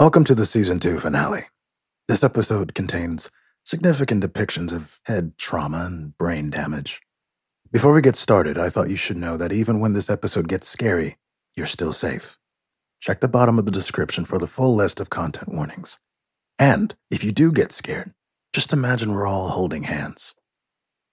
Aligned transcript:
Welcome 0.00 0.24
to 0.24 0.34
the 0.34 0.46
season 0.46 0.78
two 0.78 0.98
finale. 0.98 1.42
This 2.08 2.24
episode 2.24 2.74
contains 2.74 3.28
significant 3.64 4.24
depictions 4.24 4.72
of 4.72 4.98
head 5.04 5.36
trauma 5.36 5.84
and 5.84 6.16
brain 6.16 6.48
damage. 6.48 7.02
Before 7.70 7.92
we 7.92 8.00
get 8.00 8.16
started, 8.16 8.56
I 8.56 8.70
thought 8.70 8.88
you 8.88 8.96
should 8.96 9.18
know 9.18 9.36
that 9.36 9.52
even 9.52 9.78
when 9.78 9.92
this 9.92 10.08
episode 10.08 10.48
gets 10.48 10.66
scary, 10.66 11.18
you're 11.54 11.66
still 11.66 11.92
safe. 11.92 12.38
Check 12.98 13.20
the 13.20 13.28
bottom 13.28 13.58
of 13.58 13.66
the 13.66 13.70
description 13.70 14.24
for 14.24 14.38
the 14.38 14.46
full 14.46 14.74
list 14.74 15.00
of 15.00 15.10
content 15.10 15.52
warnings. 15.52 15.98
And 16.58 16.94
if 17.10 17.22
you 17.22 17.30
do 17.30 17.52
get 17.52 17.70
scared, 17.70 18.14
just 18.54 18.72
imagine 18.72 19.12
we're 19.12 19.26
all 19.26 19.50
holding 19.50 19.82
hands. 19.82 20.34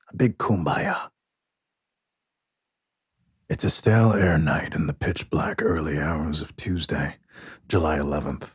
A 0.09 0.15
big 0.15 0.37
kumbaya. 0.37 1.09
It's 3.49 3.65
a 3.65 3.69
stale 3.69 4.13
air 4.13 4.37
night 4.37 4.73
in 4.73 4.87
the 4.87 4.93
pitch 4.93 5.29
black 5.29 5.61
early 5.61 5.99
hours 5.99 6.39
of 6.39 6.55
Tuesday, 6.55 7.17
July 7.67 7.97
11th. 7.97 8.53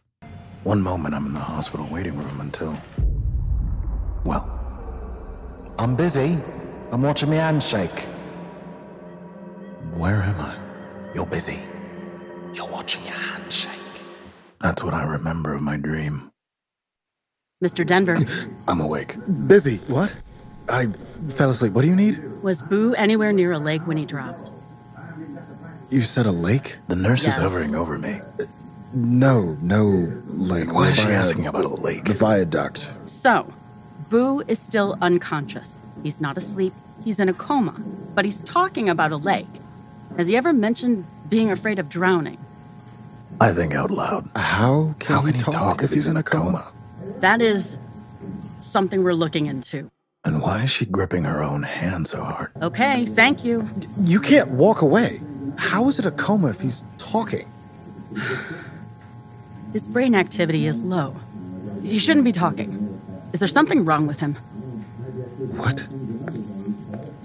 One 0.64 0.80
moment 0.82 1.14
I'm 1.14 1.26
in 1.26 1.34
the 1.34 1.40
hospital 1.40 1.88
waiting 1.90 2.16
room 2.16 2.40
until. 2.40 2.76
Well, 4.24 4.48
I'm 5.78 5.96
busy. 5.96 6.38
I'm 6.92 7.02
watching 7.02 7.30
my 7.30 7.36
handshake. 7.36 8.08
where 9.94 10.16
am 10.22 10.40
I? 10.40 10.56
You're 11.14 11.26
busy. 11.26 11.60
You're 12.54 12.68
watching 12.70 13.04
your 13.04 13.14
handshake. 13.14 13.72
That's 14.60 14.82
what 14.84 14.94
I 14.94 15.04
remember 15.04 15.54
of 15.54 15.62
my 15.62 15.76
dream. 15.76 16.30
Mr. 17.64 17.86
Denver, 17.86 18.18
I'm 18.68 18.80
awake. 18.80 19.16
Busy. 19.48 19.78
What? 19.88 20.12
I 20.68 20.86
fell 21.30 21.50
asleep. 21.50 21.72
What 21.72 21.82
do 21.82 21.88
you 21.88 21.96
need? 21.96 22.22
was 22.42 22.62
Boo 22.62 22.94
anywhere 22.94 23.32
near 23.32 23.52
a 23.52 23.58
lake 23.58 23.86
when 23.86 23.96
he 23.96 24.04
dropped? 24.06 24.52
You 25.90 26.02
said 26.02 26.26
a 26.26 26.32
lake? 26.32 26.78
The 26.88 26.96
nurse 26.96 27.24
Yes. 27.24 27.36
is 27.36 27.42
hovering 27.42 27.74
over 27.74 27.98
me. 27.98 28.20
No, 28.94 29.56
no 29.62 30.12
lake. 30.26 30.72
Why 30.72 30.90
is 30.90 30.98
she 30.98 31.08
asking 31.08 31.46
about 31.46 31.64
a 31.64 31.68
lake? 31.68 32.04
The 32.04 32.14
viaduct. 32.14 32.90
So, 33.06 33.52
Boo 34.10 34.42
is 34.48 34.58
still 34.58 34.98
unconscious. 35.00 35.80
He's 36.02 36.20
not 36.20 36.36
asleep, 36.36 36.74
he's 37.02 37.18
in 37.18 37.28
a 37.28 37.32
coma, 37.32 37.80
but 38.14 38.24
he's 38.24 38.42
talking 38.42 38.88
about 38.90 39.12
a 39.12 39.16
lake. 39.16 39.46
Has 40.16 40.26
he 40.26 40.36
ever 40.36 40.52
mentioned 40.52 41.06
being 41.30 41.50
afraid 41.50 41.78
of 41.78 41.88
drowning? 41.88 42.38
I 43.40 43.52
think 43.52 43.74
out 43.74 43.90
loud. 43.90 44.30
How 44.36 44.94
can, 44.98 45.14
How 45.16 45.22
can 45.22 45.34
he 45.34 45.40
talk 45.40 45.82
if 45.82 45.90
he's 45.90 46.06
in 46.06 46.16
a 46.18 46.22
coma? 46.22 46.70
That 47.20 47.40
is 47.40 47.78
something 48.60 49.02
we're 49.02 49.14
looking 49.14 49.46
into. 49.46 49.90
And 50.24 50.42
why 50.42 50.62
is 50.64 50.70
she 50.70 50.84
gripping 50.86 51.24
her 51.24 51.42
own 51.42 51.62
hand 51.62 52.08
so 52.08 52.22
hard? 52.22 52.52
Okay, 52.60 53.06
thank 53.06 53.44
you. 53.44 53.68
You 54.02 54.20
can't 54.20 54.50
walk 54.50 54.82
away. 54.82 55.20
How 55.56 55.88
is 55.88 55.98
it 55.98 56.04
a 56.06 56.10
coma 56.10 56.50
if 56.50 56.60
he's 56.60 56.84
talking? 56.98 57.50
His 59.72 59.88
brain 59.88 60.14
activity 60.14 60.66
is 60.66 60.78
low. 60.78 61.16
He 61.82 61.98
shouldn't 61.98 62.24
be 62.24 62.32
talking. 62.32 63.00
Is 63.32 63.40
there 63.40 63.48
something 63.48 63.84
wrong 63.84 64.06
with 64.06 64.20
him? 64.20 64.34
What? 65.56 65.88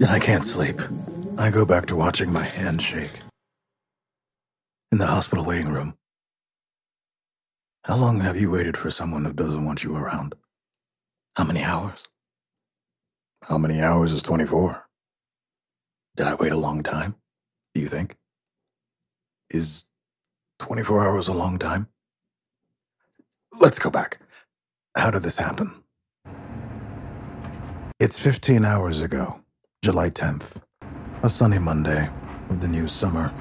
I 0.08 0.18
can't 0.18 0.44
sleep. 0.44 0.80
I 1.36 1.50
go 1.50 1.66
back 1.66 1.86
to 1.86 1.96
watching 1.96 2.32
my 2.32 2.44
hand 2.44 2.80
shake. 2.80 3.20
In 4.90 4.98
the 4.98 5.06
hospital 5.06 5.44
waiting 5.44 5.68
room. 5.70 5.94
How 7.84 7.96
long 7.96 8.20
have 8.20 8.40
you 8.40 8.50
waited 8.50 8.76
for 8.76 8.90
someone 8.90 9.24
who 9.24 9.32
doesn't 9.32 9.64
want 9.64 9.84
you 9.84 9.94
around? 9.94 10.34
How 11.36 11.44
many 11.44 11.62
hours? 11.62 12.08
How 13.42 13.58
many 13.58 13.80
hours 13.80 14.12
is 14.12 14.22
24? 14.22 14.88
Did 16.16 16.26
I 16.26 16.34
wait 16.34 16.52
a 16.52 16.56
long 16.56 16.82
time? 16.82 17.14
Do 17.74 17.80
you 17.80 17.86
think? 17.86 18.16
Is 19.50 19.84
24 20.58 21.04
hours 21.06 21.28
a 21.28 21.32
long 21.32 21.58
time? 21.58 21.88
Let's 23.60 23.78
go 23.78 23.90
back. 23.90 24.18
How 24.96 25.10
did 25.10 25.22
this 25.22 25.36
happen? 25.36 25.82
It's 27.98 28.16
15 28.16 28.64
hours 28.64 29.02
ago, 29.02 29.40
July 29.82 30.10
10th, 30.10 30.62
a 31.24 31.28
sunny 31.28 31.58
Monday 31.58 32.08
of 32.50 32.60
the 32.60 32.68
new 32.68 32.86
summer. 32.86 33.34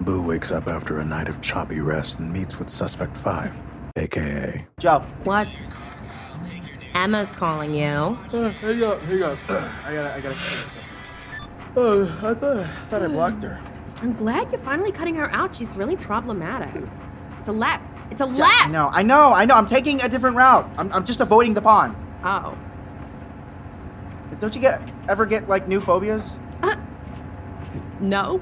Boo 0.00 0.26
wakes 0.26 0.50
up 0.50 0.66
after 0.66 0.98
a 0.98 1.04
night 1.04 1.28
of 1.28 1.42
choppy 1.42 1.80
rest 1.80 2.18
and 2.18 2.32
meets 2.32 2.58
with 2.58 2.70
Suspect 2.70 3.14
5, 3.16 3.62
aka 3.96 4.66
Joe. 4.80 5.00
What? 5.24 5.48
Emma's 6.94 7.32
calling 7.32 7.74
you. 7.74 8.16
Uh, 8.32 8.48
here 8.50 8.72
you 8.72 8.80
go. 8.80 8.98
Here 9.00 9.14
you 9.14 9.18
go. 9.18 9.38
I 9.48 9.92
gotta. 9.92 10.14
I 10.14 10.20
gotta. 10.20 10.36
Oh, 11.76 12.04
I 12.22 12.34
thought. 12.34 12.56
I 12.56 12.66
thought 12.86 13.02
I 13.02 13.08
blocked 13.08 13.42
her. 13.42 13.60
I'm 14.00 14.14
glad 14.14 14.50
you're 14.50 14.60
finally 14.60 14.92
cutting 14.92 15.16
her 15.16 15.30
out. 15.32 15.54
She's 15.54 15.76
really 15.76 15.96
problematic. 15.96 16.82
It's 17.40 17.48
a 17.48 17.52
left. 17.52 17.84
It's 18.10 18.20
a 18.20 18.26
left. 18.26 18.70
No. 18.70 18.90
I 18.92 19.02
know. 19.02 19.32
I 19.32 19.44
know. 19.44 19.54
I'm 19.54 19.66
taking 19.66 20.00
a 20.02 20.08
different 20.08 20.36
route. 20.36 20.68
I'm, 20.78 20.92
I'm 20.92 21.04
just 21.04 21.20
avoiding 21.20 21.54
the 21.54 21.62
pond. 21.62 21.96
Oh. 22.22 22.56
But 24.30 24.40
don't 24.40 24.54
you 24.54 24.60
get 24.60 24.80
ever 25.08 25.26
get 25.26 25.48
like 25.48 25.68
new 25.68 25.80
phobias? 25.80 26.34
No. 28.00 28.40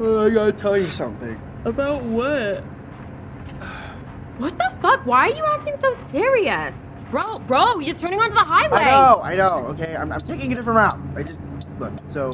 Uh, 0.00 0.24
I 0.24 0.30
gotta 0.30 0.52
tell 0.52 0.76
you 0.76 0.86
something. 0.86 1.40
About 1.64 2.02
what? 2.02 2.64
What 4.38 4.56
the 4.56 4.72
fuck? 4.80 5.04
Why 5.04 5.28
are 5.28 5.32
you 5.34 5.44
acting 5.54 5.76
so 5.76 5.92
serious? 5.92 6.90
Bro, 7.10 7.40
bro, 7.40 7.78
you're 7.80 7.94
turning 7.94 8.18
onto 8.20 8.34
the 8.34 8.40
highway. 8.40 8.78
I 8.78 8.84
know. 8.86 9.20
I 9.22 9.36
know. 9.36 9.66
Okay. 9.72 9.94
I'm, 9.94 10.10
I'm 10.10 10.22
taking 10.22 10.50
a 10.52 10.54
different 10.54 10.78
route. 10.78 10.98
I 11.14 11.22
just 11.22 11.40
look. 11.78 11.92
So, 12.06 12.32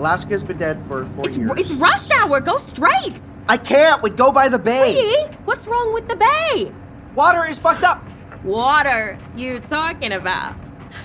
Alaska's 0.00 0.42
been 0.42 0.56
dead 0.56 0.80
for 0.88 1.04
four 1.04 1.26
It's, 1.28 1.36
years. 1.36 1.50
it's 1.58 1.72
rush 1.72 2.10
hour. 2.10 2.40
Go 2.40 2.56
straight. 2.56 3.20
I 3.50 3.58
can't. 3.58 4.02
We 4.02 4.08
go 4.08 4.32
by 4.32 4.48
the 4.48 4.58
bay. 4.58 4.94
Sweetie, 4.94 5.36
what's 5.44 5.66
wrong 5.66 5.92
with 5.92 6.08
the 6.08 6.16
bay? 6.16 6.72
Water 7.14 7.44
is 7.44 7.58
fucked 7.58 7.82
up. 7.84 8.02
Water. 8.42 9.18
You're 9.36 9.58
talking 9.58 10.12
about. 10.12 10.56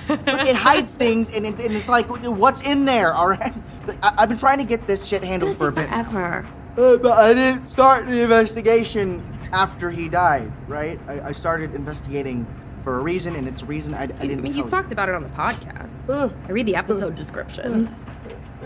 Look, 0.08 0.22
it 0.28 0.56
hides 0.56 0.94
things, 1.04 1.36
and 1.36 1.46
it's, 1.46 1.62
and 1.64 1.76
it's 1.76 1.90
like, 1.90 2.08
what's 2.08 2.66
in 2.66 2.86
there? 2.86 3.14
All 3.14 3.28
right. 3.28 3.54
I, 4.02 4.14
I've 4.20 4.30
been 4.30 4.38
trying 4.38 4.60
to 4.60 4.64
get 4.66 4.88
this 4.88 5.06
shit 5.06 5.26
handled 5.26 5.58
for 5.58 5.68
a 5.68 5.72
bit. 5.74 5.90
forever. 5.90 6.48
Uh, 6.78 6.96
but 6.98 7.12
I 7.20 7.34
didn't 7.34 7.66
start 7.66 8.08
the 8.08 8.22
investigation 8.22 9.22
after 9.52 9.92
he 9.92 10.08
died, 10.08 10.52
right? 10.70 11.00
I, 11.10 11.20
I 11.20 11.32
started 11.34 11.76
investigating 11.76 12.48
for 12.82 12.98
a 12.98 13.04
reason, 13.04 13.36
and 13.36 13.46
it's 13.46 13.62
a 13.62 13.66
reason 13.66 13.94
I, 13.94 14.04
I 14.04 14.06
didn't. 14.06 14.40
I 14.40 14.42
mean, 14.42 14.56
you 14.56 14.64
talked 14.64 14.94
about 14.94 15.10
it 15.10 15.16
on 15.16 15.24
the 15.24 15.30
podcast. 15.30 16.08
Uh, 16.10 16.30
I 16.48 16.52
read 16.54 16.66
the 16.66 16.76
episode 16.78 17.16
descriptions. 17.16 18.02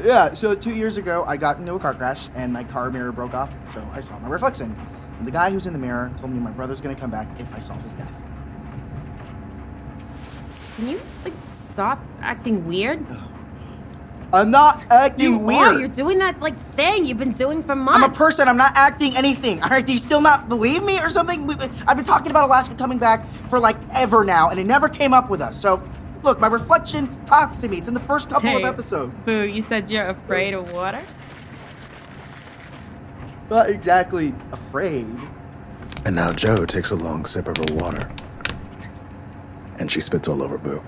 Yeah, 0.04 0.34
so 0.34 0.56
two 0.56 0.74
years 0.74 0.98
ago, 0.98 1.24
I 1.28 1.38
got 1.38 1.60
into 1.60 1.74
a 1.74 1.80
car 1.80 1.94
crash, 1.94 2.30
and 2.36 2.52
my 2.52 2.64
car 2.64 2.90
mirror 2.92 3.12
broke 3.12 3.34
off, 3.34 3.54
so 3.74 3.86
I 3.94 4.02
saw 4.02 4.18
my 4.20 4.30
reflection. 4.30 4.76
And 5.18 5.28
the 5.28 5.32
guy 5.32 5.50
who's 5.52 5.66
in 5.66 5.74
the 5.74 5.80
mirror 5.80 6.12
told 6.18 6.32
me 6.32 6.40
my 6.40 6.52
brother's 6.52 6.82
gonna 6.82 6.96
come 6.96 7.12
back 7.12 7.28
if 7.40 7.54
I 7.56 7.60
solve 7.60 7.82
his 7.84 7.94
death. 7.94 8.12
Can 10.76 10.88
you 10.88 11.02
like 11.24 11.34
stop 11.44 12.00
acting 12.22 12.66
weird? 12.66 13.06
I'm 14.32 14.52
not 14.52 14.84
acting 14.92 15.34
you 15.34 15.40
weird. 15.40 15.68
are. 15.76 15.80
You're 15.80 15.88
doing 15.88 16.20
that 16.20 16.40
like 16.40 16.56
thing 16.58 17.06
you've 17.06 17.18
been 17.18 17.32
doing 17.32 17.62
for 17.64 17.76
months. 17.76 18.04
I'm 18.04 18.12
a 18.12 18.14
person. 18.14 18.48
I'm 18.48 18.58
not 18.58 18.74
acting 18.76 19.18
anything. 19.18 19.62
All 19.64 19.70
right, 19.70 19.86
do 19.86 19.92
you 19.92 19.98
still 19.98 20.22
not 20.22 20.48
believe 20.48 20.84
me 20.84 21.00
or 21.00 21.10
something? 21.10 21.50
I've 21.88 21.98
been 21.98 22.06
talking 22.06 22.30
about 22.30 22.44
Alaska 22.46 22.76
coming 22.76 23.00
back 23.00 23.26
for 23.50 23.60
like 23.60 23.78
ever 23.94 24.24
now, 24.24 24.50
and 24.50 24.60
it 24.60 24.66
never 24.66 24.88
came 24.88 25.14
up 25.14 25.30
with 25.30 25.42
us. 25.42 25.60
So, 25.60 25.82
look, 26.24 26.40
my 26.40 26.48
reflection 26.48 27.08
talks 27.26 27.58
to 27.58 27.68
me. 27.68 27.78
It's 27.78 27.88
in 27.88 27.94
the 27.94 28.00
first 28.02 28.30
couple 28.30 28.56
of 28.56 28.64
episodes. 28.64 29.14
Boo, 29.26 29.44
you 29.44 29.62
said 29.62 29.90
you're 29.90 30.08
afraid 30.08 30.54
of 30.54 30.72
water? 30.72 31.02
Not 33.50 33.70
exactly 33.70 34.34
afraid. 34.52 35.08
And 36.06 36.16
now 36.16 36.32
Joe 36.32 36.66
takes 36.66 36.92
a 36.92 36.96
long 36.96 37.26
sip 37.26 37.48
of 37.48 37.58
her 37.58 37.76
water. 37.76 38.10
And 39.80 39.92
she 39.92 40.02
spits 40.02 40.28
all 40.28 40.44
over 40.44 40.58
Boo. 40.58 40.82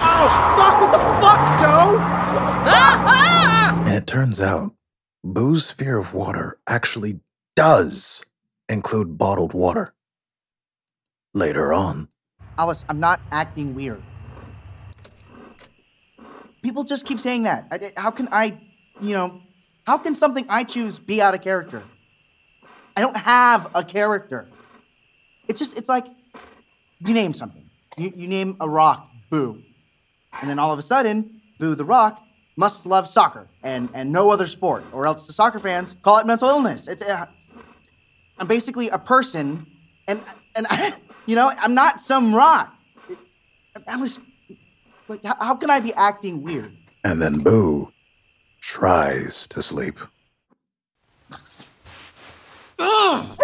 Oh, 0.00 0.54
fuck! 0.56 0.80
What 0.80 0.92
the 0.92 0.98
fuck, 1.20 1.60
Joe? 1.60 2.24
And 3.88 3.96
it 3.96 4.06
turns 4.06 4.38
out 4.40 4.74
Boo's 5.24 5.70
fear 5.70 5.96
of 5.96 6.12
water 6.12 6.58
actually 6.68 7.20
does 7.56 8.26
include 8.68 9.16
bottled 9.16 9.54
water. 9.54 9.94
Later 11.32 11.72
on, 11.72 12.08
Alice, 12.58 12.84
I'm 12.88 13.00
not 13.00 13.20
acting 13.32 13.74
weird. 13.74 14.02
People 16.68 16.84
just 16.84 17.06
keep 17.06 17.18
saying 17.18 17.44
that. 17.44 17.94
How 17.96 18.10
can 18.10 18.28
I, 18.30 18.60
you 19.00 19.14
know, 19.14 19.40
how 19.86 19.96
can 19.96 20.14
something 20.14 20.44
I 20.50 20.64
choose 20.64 20.98
be 20.98 21.22
out 21.22 21.34
of 21.34 21.40
character? 21.40 21.82
I 22.94 23.00
don't 23.00 23.16
have 23.16 23.70
a 23.74 23.82
character. 23.82 24.46
It's 25.48 25.58
just, 25.58 25.78
it's 25.78 25.88
like 25.88 26.04
you 27.00 27.14
name 27.14 27.32
something. 27.32 27.64
You, 27.96 28.12
you 28.14 28.28
name 28.28 28.58
a 28.60 28.68
rock, 28.68 29.08
Boo. 29.30 29.62
And 30.42 30.50
then 30.50 30.58
all 30.58 30.70
of 30.70 30.78
a 30.78 30.82
sudden, 30.82 31.40
Boo 31.58 31.74
the 31.74 31.86
Rock 31.86 32.20
must 32.54 32.84
love 32.84 33.08
soccer 33.08 33.48
and, 33.62 33.88
and 33.94 34.12
no 34.12 34.30
other 34.30 34.46
sport, 34.46 34.84
or 34.92 35.06
else 35.06 35.26
the 35.26 35.32
soccer 35.32 35.58
fans 35.58 35.94
call 36.02 36.18
it 36.18 36.26
mental 36.26 36.50
illness. 36.50 36.86
It's, 36.86 37.00
uh, 37.00 37.24
I'm 38.38 38.46
basically 38.46 38.90
a 38.90 38.98
person, 38.98 39.66
and 40.06 40.22
and 40.54 40.66
I, 40.70 40.92
you 41.24 41.34
know, 41.34 41.50
I'm 41.50 41.74
not 41.74 42.02
some 42.02 42.34
rock. 42.34 42.74
I 43.86 43.96
was 43.96 44.20
like, 45.08 45.24
how, 45.24 45.36
how 45.38 45.54
can 45.54 45.70
I 45.70 45.80
be 45.80 45.92
acting 45.94 46.42
weird? 46.42 46.72
and 47.04 47.22
then 47.22 47.38
Boo 47.38 47.90
tries 48.60 49.46
to 49.48 49.62
sleep. 49.62 49.98
I'm 52.78 53.36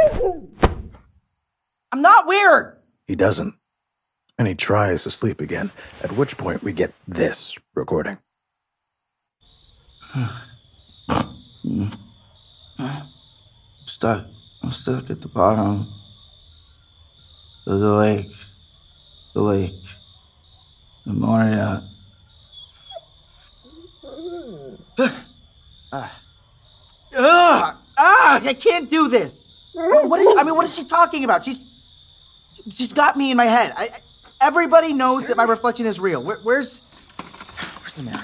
not 1.95 2.27
weird. 2.27 2.77
He 3.07 3.15
doesn't. 3.15 3.55
And 4.39 4.49
he 4.49 4.55
tries 4.55 5.05
to 5.05 5.11
sleep 5.11 5.41
again, 5.41 5.71
at 6.03 6.13
which 6.13 6.37
point 6.37 6.63
we 6.63 6.73
get 6.73 6.93
this 7.07 7.57
recording. 7.75 8.19
Stuck. 13.87 14.27
I'm 14.63 14.73
stuck 14.73 15.09
at 15.11 15.21
the 15.21 15.29
bottom 15.29 15.87
of 17.67 17.81
the 17.81 17.93
lake. 17.93 18.33
The 19.35 19.43
lake. 19.43 19.85
The 21.07 21.13
Moria. 21.13 21.83
ah. 25.93 26.21
Ugh! 27.17 27.77
Ah! 27.97 28.41
I 28.43 28.55
can't 28.55 28.89
do 28.89 29.09
this. 29.09 29.53
What 29.73 30.21
is? 30.21 30.29
I 30.39 30.43
mean, 30.45 30.55
what 30.55 30.65
is 30.65 30.75
she 30.75 30.85
talking 30.85 31.25
about? 31.25 31.45
She's 31.45 31.65
she's 32.71 32.93
got 32.93 33.17
me 33.17 33.31
in 33.31 33.37
my 33.37 33.45
head. 33.47 33.73
I, 33.77 33.85
I- 33.85 34.01
everybody 34.41 34.93
knows 34.93 35.29
that 35.29 35.37
my 35.37 35.45
reflection 35.45 35.87
is 35.87 36.01
real. 36.01 36.23
Where, 36.23 36.39
where's 36.39 36.81
where's 37.81 37.95
the 37.95 38.03
mirror? 38.03 38.21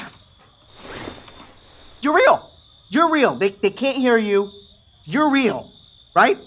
You're 2.00 2.14
real. 2.14 2.50
You're 2.88 3.10
real. 3.10 3.34
They 3.36 3.50
they 3.50 3.70
can't 3.70 3.96
hear 3.98 4.16
you. 4.18 4.50
You're 5.04 5.30
real, 5.30 5.70
right? 6.14 6.38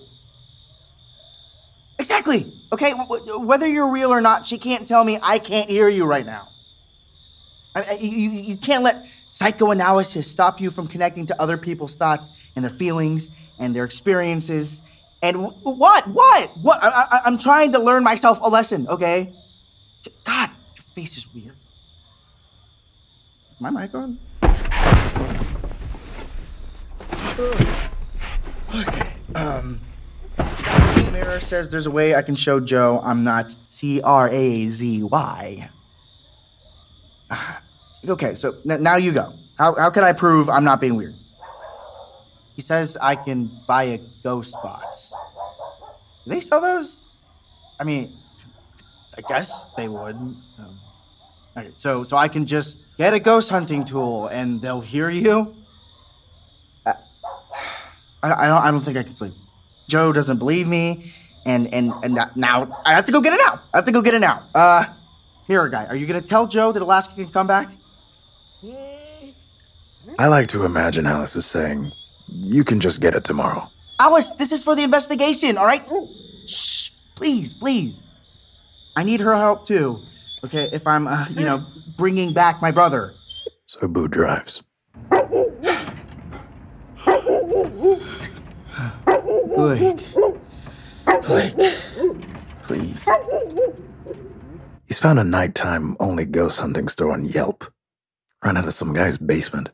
Exactly. 2.00 2.52
Okay. 2.72 2.94
whether 2.94 3.68
you're 3.68 3.92
real 3.92 4.10
or 4.10 4.22
not, 4.22 4.46
she 4.46 4.58
can't 4.58 4.88
tell 4.88 5.04
me 5.04 5.20
I 5.22 5.38
can't 5.38 5.70
hear 5.70 5.88
you 5.90 6.06
right 6.06 6.26
now. 6.26 6.50
I, 7.76 7.98
you, 8.00 8.32
you 8.32 8.58
can't 8.58 8.84
let 8.84 9.08
psychoanalysis 9.28 10.30
stop 10.30 10.62
you 10.62 10.70
from 10.70 10.88
connecting 10.88 11.26
to 11.28 11.42
other 11.42 11.58
people's 11.58 11.96
thoughts 11.96 12.32
and 12.56 12.64
their 12.64 12.70
feelings 12.70 13.32
and 13.58 13.76
their 13.76 13.84
experiences. 13.84 14.82
And 15.22 15.46
what? 15.64 16.08
What? 16.08 16.58
What? 16.58 16.80
I, 16.84 17.22
I'm 17.26 17.38
trying 17.38 17.72
to 17.72 17.80
learn 17.80 18.04
myself 18.04 18.40
a 18.42 18.50
lesson, 18.50 18.88
okay? 18.88 19.34
God, 20.24 20.50
your 20.76 20.84
face 20.84 21.18
is 21.18 21.34
weird. 21.34 21.56
Is 23.52 23.62
my 23.62 23.70
mic 23.70 23.94
on? 23.96 24.20
Okay. 28.76 29.14
Um. 29.36 29.80
Mirror 31.14 31.42
says 31.42 31.70
there's 31.70 31.86
a 31.86 31.92
way 31.92 32.16
I 32.16 32.24
can 32.24 32.36
show 32.36 32.60
Joe 32.60 33.00
I'm 33.04 33.24
not 33.24 33.56
C 33.62 34.02
R 34.02 34.30
A 34.30 34.68
Z 34.68 35.04
Y. 35.04 35.70
Okay, 38.06 38.34
so 38.34 38.58
n- 38.70 38.84
now 38.84 38.98
you 38.98 39.14
go. 39.14 39.32
How, 39.58 39.74
how 39.76 39.90
can 39.90 40.04
I 40.04 40.12
prove 40.12 40.50
I'm 40.50 40.66
not 40.66 40.82
being 40.82 40.96
weird? 40.96 41.16
He 42.54 42.62
says 42.62 42.98
I 43.02 43.16
can 43.16 43.50
buy 43.66 43.84
a 43.84 43.98
ghost 44.22 44.58
box. 44.62 45.14
Do 46.26 46.32
they 46.32 46.42
sell 46.42 46.60
those? 46.60 47.06
I 47.80 47.86
mean, 47.86 48.12
I 49.18 49.22
guess 49.22 49.66
they 49.78 49.88
would. 49.88 50.18
Um, 50.18 50.80
okay, 51.56 51.72
so 51.76 52.04
so 52.04 52.18
I 52.18 52.28
can 52.28 52.46
just 52.46 52.78
get 52.98 53.14
a 53.14 53.20
ghost 53.20 53.50
hunting 53.50 53.86
tool 53.86 54.28
and 54.28 54.62
they'll 54.62 54.82
hear 54.82 55.10
you. 55.10 55.56
I, 56.86 56.96
I 58.22 58.48
don't 58.50 58.64
I 58.66 58.70
don't 58.70 58.82
think 58.82 58.98
I 58.98 59.04
can 59.04 59.14
sleep. 59.14 59.34
Joe 59.88 60.14
doesn't 60.14 60.38
believe 60.38 60.68
me, 60.68 61.12
and 61.46 61.72
and 61.74 61.94
and 62.04 62.20
now 62.36 62.82
I 62.86 62.94
have 62.94 63.06
to 63.06 63.12
go 63.12 63.22
get 63.22 63.34
it 63.34 63.42
now. 63.46 63.62
I 63.74 63.78
have 63.78 63.86
to 63.86 63.92
go 63.92 64.02
get 64.02 64.14
it 64.14 64.20
now. 64.20 64.44
Uh, 64.56 64.86
here, 65.48 65.68
guy, 65.70 65.86
are 65.86 65.96
you 65.96 66.08
gonna 66.08 66.22
tell 66.22 66.48
Joe 66.48 66.72
that 66.72 66.82
Alaska 66.82 67.16
can 67.16 67.28
come 67.28 67.48
back? 67.48 67.70
I 70.20 70.28
like 70.28 70.48
to 70.50 70.66
imagine 70.66 71.08
Alice 71.08 71.36
is 71.36 71.46
saying, 71.46 71.92
You 72.28 72.64
can 72.64 72.80
just 72.80 73.02
get 73.02 73.16
it 73.16 73.24
tomorrow. 73.24 73.70
Alice, 74.00 74.34
this 74.34 74.52
is 74.52 74.64
for 74.64 74.76
the 74.76 74.84
investigation, 74.84 75.58
all 75.58 75.66
right? 75.66 75.88
Shh, 76.46 76.90
please, 77.16 77.54
please. 77.54 78.08
I 78.96 79.04
need 79.04 79.22
her 79.22 79.36
help 79.36 79.66
too. 79.66 80.00
Okay, 80.44 80.70
if 80.72 80.86
I'm, 80.86 81.08
uh, 81.08 81.28
you 81.30 81.46
know, 81.46 81.66
bringing 81.98 82.34
back 82.34 82.62
my 82.62 82.72
brother. 82.72 83.14
So 83.66 83.88
Boo 83.88 84.08
drives. 84.08 84.62
Blake. 89.56 90.14
Blake. 91.24 91.56
Please. 92.64 93.08
He's 94.88 95.00
found 95.00 95.20
a 95.20 95.24
nighttime 95.24 95.96
only 96.00 96.26
ghost 96.26 96.60
hunting 96.60 96.88
store 96.88 97.12
on 97.12 97.26
Yelp. 97.26 97.66
Run 98.44 98.58
out 98.58 98.68
of 98.68 98.74
some 98.74 98.94
guy's 98.94 99.18
basement. 99.18 99.72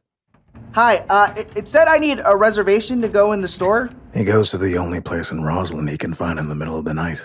Hi, 0.74 1.04
uh, 1.10 1.34
it, 1.36 1.52
it 1.58 1.68
said 1.68 1.88
I 1.88 1.98
need 1.98 2.20
a 2.24 2.36
reservation 2.36 3.02
to 3.02 3.10
go 3.10 3.32
in 3.32 3.42
the 3.42 3.48
store. 3.48 3.90
He 4.14 4.24
goes 4.24 4.52
to 4.52 4.58
the 4.58 4.78
only 4.78 5.02
place 5.02 5.32
in 5.32 5.44
Roslyn 5.44 5.88
he 5.88 5.98
can 5.98 6.14
find 6.14 6.38
in 6.40 6.48
the 6.50 6.56
middle 6.56 6.78
of 6.78 6.86
the 6.86 6.94
night. 6.94 7.20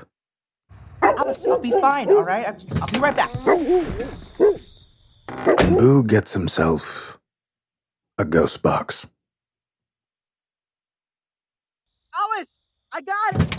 Alice, 1.02 1.44
I'll 1.46 1.60
be 1.60 1.72
fine, 1.72 2.08
all 2.08 2.22
right? 2.22 2.46
Just- 2.58 2.72
I'll 2.80 2.88
be 2.88 2.98
right 2.98 3.16
back. 3.16 3.30
And 5.36 5.76
Boo 5.76 6.02
gets 6.04 6.32
himself 6.32 7.18
a 8.18 8.24
ghost 8.24 8.62
box. 8.62 9.06
Alice, 12.18 12.46
I 12.96 13.00
got 13.00 13.34
it. 13.34 13.40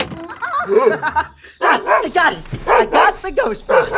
I 1.60 2.08
got 2.08 2.32
it. 2.32 2.42
I 2.66 2.86
got 2.86 3.20
the 3.20 3.30
ghost 3.30 3.66
box. 3.66 3.90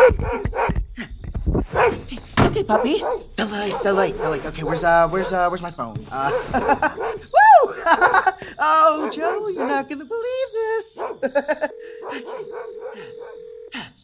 Okay, 2.40 2.64
puppy. 2.64 2.99
The 3.37 3.46
light, 3.46 3.81
the 3.85 3.93
light, 3.93 4.19
the 4.19 4.31
light. 4.31 4.44
Okay, 4.46 4.64
where's 4.64 4.82
uh, 4.82 5.06
where's 5.06 5.32
uh, 5.32 5.49
where's 5.49 5.62
my 5.62 5.70
phone? 5.70 6.05
Uh, 6.11 6.32
woo! 6.99 7.75
oh, 8.58 9.08
Joe, 9.12 9.46
you're 9.46 9.69
not 9.69 9.88
gonna 9.88 10.05
believe 10.05 10.49
this. 10.52 11.05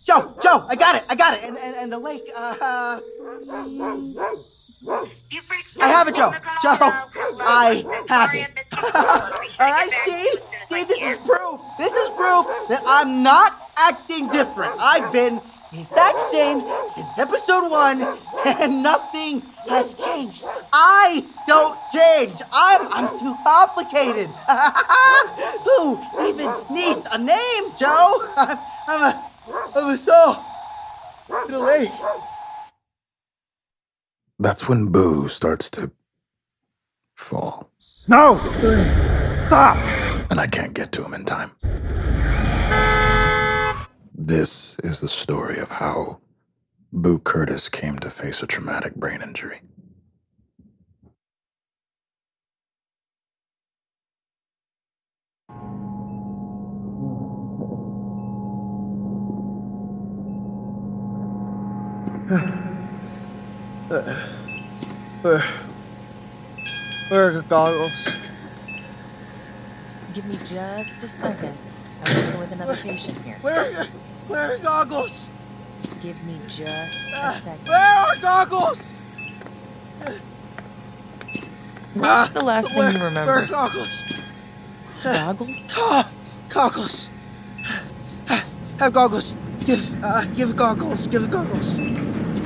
Joe, 0.04 0.36
Joe, 0.40 0.66
I 0.68 0.76
got 0.76 0.94
it, 0.94 1.04
I 1.08 1.16
got 1.16 1.34
it, 1.36 1.42
and 1.42 1.58
and, 1.58 1.74
and 1.74 1.92
the 1.92 1.98
lake. 1.98 2.30
Uh. 2.36 3.00
I 4.86 5.88
have 5.88 6.08
it, 6.08 6.14
Joe. 6.14 6.32
Joe, 6.62 6.76
I 7.40 7.84
have 8.08 8.34
it. 8.34 8.50
All 8.72 9.66
right, 9.66 9.90
see? 10.04 10.34
See, 10.60 10.84
this 10.84 11.00
is 11.00 11.16
proof. 11.18 11.60
This 11.78 11.92
is 11.92 12.08
proof 12.10 12.46
that 12.68 12.82
I'm 12.86 13.22
not 13.22 13.54
acting 13.76 14.28
different. 14.28 14.72
I've 14.78 15.12
been 15.12 15.40
the 15.72 15.80
exact 15.80 16.20
same 16.20 16.62
since 16.88 17.18
episode 17.18 17.70
one, 17.70 18.02
and 18.60 18.82
nothing 18.82 19.40
has 19.68 19.94
changed. 19.94 20.44
I 20.72 21.24
don't 21.46 21.78
change. 21.92 22.40
I'm 22.52 22.92
I'm 22.92 23.18
too 23.18 23.34
complicated. 23.42 24.28
Who 25.64 25.98
even 26.28 26.52
needs 26.70 27.06
a 27.10 27.18
name, 27.18 27.72
Joe? 27.78 28.22
I'm, 28.36 28.58
I'm 28.86 29.02
a 29.02 29.30
I'm 29.74 29.90
a 29.90 29.96
soul 29.96 30.36
in 31.48 31.54
a 31.54 31.58
lake. 31.58 31.90
That's 34.38 34.68
when 34.68 34.88
Boo 34.88 35.28
starts 35.28 35.70
to 35.70 35.92
fall. 37.14 37.70
No! 38.08 38.38
Stop! 39.46 39.76
And 40.30 40.40
I 40.40 40.46
can't 40.48 40.74
get 40.74 40.90
to 40.92 41.04
him 41.04 41.14
in 41.14 41.24
time. 41.24 41.52
This 44.12 44.78
is 44.80 45.00
the 45.00 45.08
story 45.08 45.58
of 45.58 45.70
how 45.70 46.20
Boo 46.92 47.20
Curtis 47.20 47.68
came 47.68 47.98
to 48.00 48.10
face 48.10 48.42
a 48.42 48.46
traumatic 48.46 48.96
brain 48.96 49.22
injury. 49.22 49.60
Where, 65.22 65.44
where 67.08 67.28
are 67.28 67.32
the 67.32 67.42
goggles? 67.42 68.08
Give 70.14 70.24
me 70.26 70.34
just 70.34 71.00
a 71.02 71.08
second. 71.08 71.56
I'm 72.04 72.16
working 72.16 72.40
with 72.40 72.52
another 72.52 72.76
patient 72.76 73.18
here. 73.18 73.36
Where, 73.40 73.60
are, 73.82 73.84
where 74.26 74.54
are 74.54 74.58
goggles? 74.58 75.28
Give 76.02 76.20
me 76.26 76.38
just 76.48 76.96
a 77.12 77.16
Uh, 77.16 77.32
second. 77.34 77.68
where 77.68 77.80
are 77.80 78.16
goggles? 78.16 78.90
What's 81.94 82.30
the 82.32 82.42
last 82.42 82.68
thing 82.70 82.78
Where, 82.78 82.90
you 82.90 82.98
remember? 83.04 83.32
where 83.32 83.42
are 83.44 83.46
goggles? 83.46 84.22
Goggles? 85.04 85.70
Ah, 85.76 86.10
goggles. 86.48 87.08
Have 88.80 88.92
goggles. 88.92 89.36
Give, 89.64 90.04
uh, 90.04 90.24
give 90.34 90.56
goggles. 90.56 91.06
Give 91.06 91.30
goggles. 91.30 91.78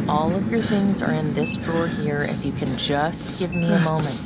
All 0.08 0.34
of 0.34 0.50
your 0.50 0.62
things 0.62 1.02
are 1.02 1.12
in 1.12 1.34
this 1.34 1.56
drawer 1.56 1.86
here 1.86 2.22
if 2.22 2.42
you 2.42 2.52
can 2.52 2.78
just 2.78 3.38
give 3.38 3.54
me 3.54 3.70
a 3.70 3.78
moment. 3.80 4.18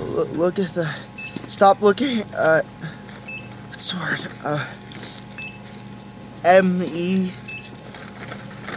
Look, 0.00 0.32
look 0.32 0.58
at 0.58 0.72
the. 0.72 0.88
Stop 1.34 1.82
looking. 1.82 2.22
Uh, 2.32 2.62
what's 3.68 3.90
the 3.90 3.98
word? 3.98 4.26
Uh, 4.42 4.66
M 6.44 6.82
E. 6.82 7.32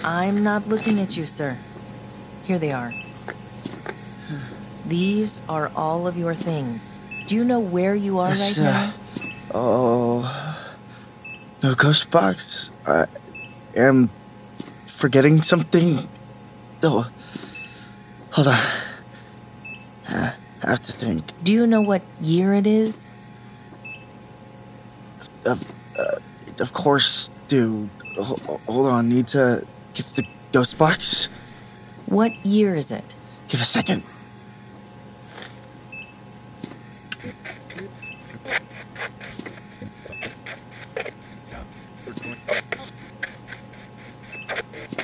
I'm 0.04 0.44
not 0.44 0.68
looking 0.68 1.00
at 1.00 1.16
you, 1.16 1.26
sir. 1.26 1.58
Here 2.44 2.60
they 2.60 2.74
are. 2.74 2.94
These 4.86 5.40
are 5.48 5.72
all 5.76 6.06
of 6.06 6.18
your 6.18 6.36
things. 6.36 7.00
Do 7.30 7.36
you 7.36 7.44
know 7.44 7.60
where 7.60 7.94
you 7.94 8.18
are 8.18 8.30
Yes, 8.30 8.58
right 8.58 8.66
uh, 8.66 8.72
now? 8.72 8.94
Oh. 9.54 10.66
No 11.62 11.76
ghost 11.76 12.10
box. 12.10 12.72
I 12.88 13.06
am 13.78 14.10
forgetting 14.88 15.44
something. 15.44 16.10
Oh. 16.82 17.08
Hold 18.32 18.48
on. 18.48 18.58
I 20.10 20.34
have 20.64 20.82
to 20.82 20.92
think. 20.92 21.24
Do 21.44 21.54
you 21.54 21.68
know 21.68 21.82
what 21.82 22.02
year 22.20 22.56
it 22.56 22.66
is? 22.66 23.12
Of, 25.46 25.72
uh, 26.00 26.18
of 26.58 26.74
course, 26.74 27.30
dude. 27.48 27.92
Hold 28.18 28.88
on. 28.88 29.08
Need 29.08 29.28
to 29.38 29.68
give 29.94 30.12
the 30.16 30.26
ghost 30.52 30.80
box. 30.80 31.30
What 32.08 32.34
year 32.44 32.74
is 32.74 32.90
it? 32.90 33.06
Give 33.50 33.62
a 33.62 33.66
second. 33.66 34.02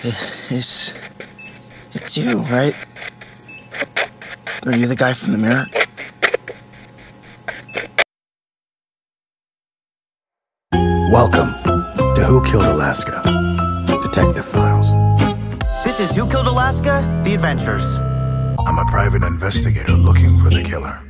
It's, 0.07 0.93
it's 1.93 2.15
you, 2.15 2.38
right? 2.38 2.75
Are 4.63 4.75
you 4.75 4.85
the 4.85 4.95
guy 4.95 5.13
from 5.13 5.31
the 5.31 5.39
mirror? 5.39 5.65
Welcome 11.12 11.55
to 12.13 12.24
Who 12.24 12.43
Killed 12.43 12.65
Alaska? 12.65 13.24
Detective 14.03 14.45
Files. 14.45 14.91
This 15.83 16.00
is 16.00 16.15
Who 16.15 16.29
Killed 16.29 16.45
Alaska? 16.45 17.01
The 17.25 17.33
Adventures. 17.33 17.81
I'm 18.59 18.77
a 18.77 18.85
private 18.85 19.24
investigator 19.24 19.93
looking 19.93 20.39
for 20.39 20.51
the 20.51 20.62
killer. 20.62 21.01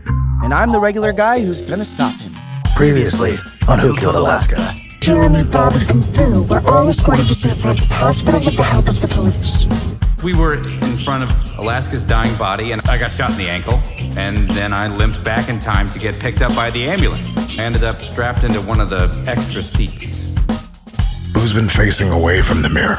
And 0.42 0.54
I'm 0.54 0.72
the 0.72 0.80
regular 0.80 1.12
guy 1.12 1.42
who's 1.42 1.60
gonna 1.60 1.84
stop 1.84 2.18
him. 2.22 2.34
Previously 2.78 3.36
on 3.68 3.78
Who 3.80 3.94
Killed 3.94 4.16
Alaska. 4.16 4.85
Jeremy, 5.06 5.44
Bobby, 5.44 5.86
and 5.90 6.14
Boo 6.16 6.42
were 6.46 6.68
all 6.68 6.90
escorted 6.90 7.28
to 7.28 7.36
San 7.36 7.56
Francisco 7.56 7.94
Hospital 7.94 8.40
with 8.44 8.58
the 8.58 8.64
help 8.64 8.88
of 8.88 9.00
the 9.00 9.08
police. 9.08 9.68
We 10.24 10.34
were 10.34 10.56
in 10.56 10.98
front 10.98 11.24
of 11.24 11.60
Alaska's 11.60 12.04
dying 12.04 12.36
body, 12.38 12.72
and 12.72 12.82
I 12.88 12.98
got 12.98 13.12
shot 13.12 13.30
in 13.30 13.38
the 13.38 13.48
ankle. 13.48 13.76
And 14.18 14.50
then 14.50 14.74
I 14.74 14.88
limped 14.88 15.24
back 15.24 15.48
in 15.48 15.60
time 15.60 15.92
to 15.92 16.00
get 16.00 16.20
picked 16.20 16.42
up 16.42 16.56
by 16.56 16.72
the 16.72 16.86
ambulance. 16.86 17.38
I 17.56 17.62
ended 17.62 17.84
up 17.84 18.02
strapped 18.02 18.44
into 18.44 18.60
one 18.62 18.82
of 18.82 18.90
the 18.90 19.24
extra 19.28 19.62
seats. 19.62 20.34
Who's 21.36 21.54
been 21.54 21.70
facing 21.70 22.10
away 22.10 22.42
from 22.42 22.64
the 22.64 22.70
mirror? 22.70 22.98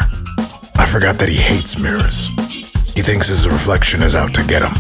I 0.77 0.87
forgot 0.87 1.19
that 1.19 1.29
he 1.29 1.35
hates 1.35 1.77
mirrors. 1.77 2.29
He 2.95 3.03
thinks 3.03 3.27
his 3.27 3.49
reflection 3.49 4.05
is 4.05 4.15
out 4.15 4.33
to 4.35 4.45
get 4.45 4.63
him. 4.63 4.71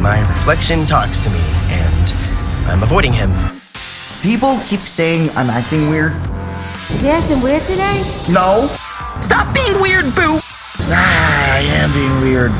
My 0.00 0.18
reflection 0.30 0.86
talks 0.86 1.20
to 1.20 1.28
me, 1.28 1.40
and 1.68 2.70
I'm 2.70 2.82
avoiding 2.82 3.12
him. 3.12 3.55
People 4.26 4.58
keep 4.66 4.80
saying 4.80 5.30
I'm 5.36 5.48
acting 5.48 5.88
weird. 5.88 6.12
Is 6.90 7.00
he 7.00 7.08
acting 7.08 7.40
weird 7.40 7.62
today? 7.62 8.02
No. 8.28 8.66
Stop 9.20 9.54
being 9.54 9.80
weird, 9.80 10.06
Boo! 10.16 10.40
Ah, 10.90 11.54
I 11.54 11.60
am 11.60 11.92
being 11.92 12.20
weird. 12.22 12.50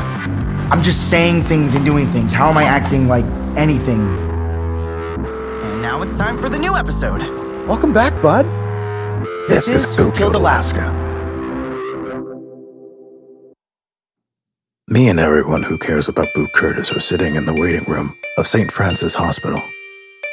I'm 0.71 0.81
just 0.81 1.09
saying 1.09 1.41
things 1.43 1.75
and 1.75 1.83
doing 1.83 2.07
things. 2.07 2.31
How 2.31 2.49
am 2.49 2.57
I 2.57 2.63
acting 2.63 3.09
like 3.09 3.25
anything? 3.57 3.99
And 3.99 5.81
now 5.81 6.01
it's 6.03 6.15
time 6.15 6.39
for 6.39 6.47
the 6.47 6.57
new 6.57 6.73
episode. 6.73 7.19
Welcome 7.67 7.91
back, 7.91 8.13
bud. 8.21 8.45
This, 9.49 9.67
is 9.67 9.93
Who 9.95 10.13
Killed 10.13 10.35
Alaska. 10.35 10.89
Me 14.87 15.09
and 15.09 15.19
everyone 15.19 15.63
who 15.63 15.77
cares 15.77 16.07
about 16.07 16.29
Boo 16.33 16.47
Curtis 16.55 16.93
are 16.93 17.01
sitting 17.01 17.35
in 17.35 17.45
the 17.45 17.53
waiting 17.53 17.83
room 17.91 18.15
of 18.37 18.47
St. 18.47 18.71
Francis 18.71 19.15
Hospital, 19.15 19.61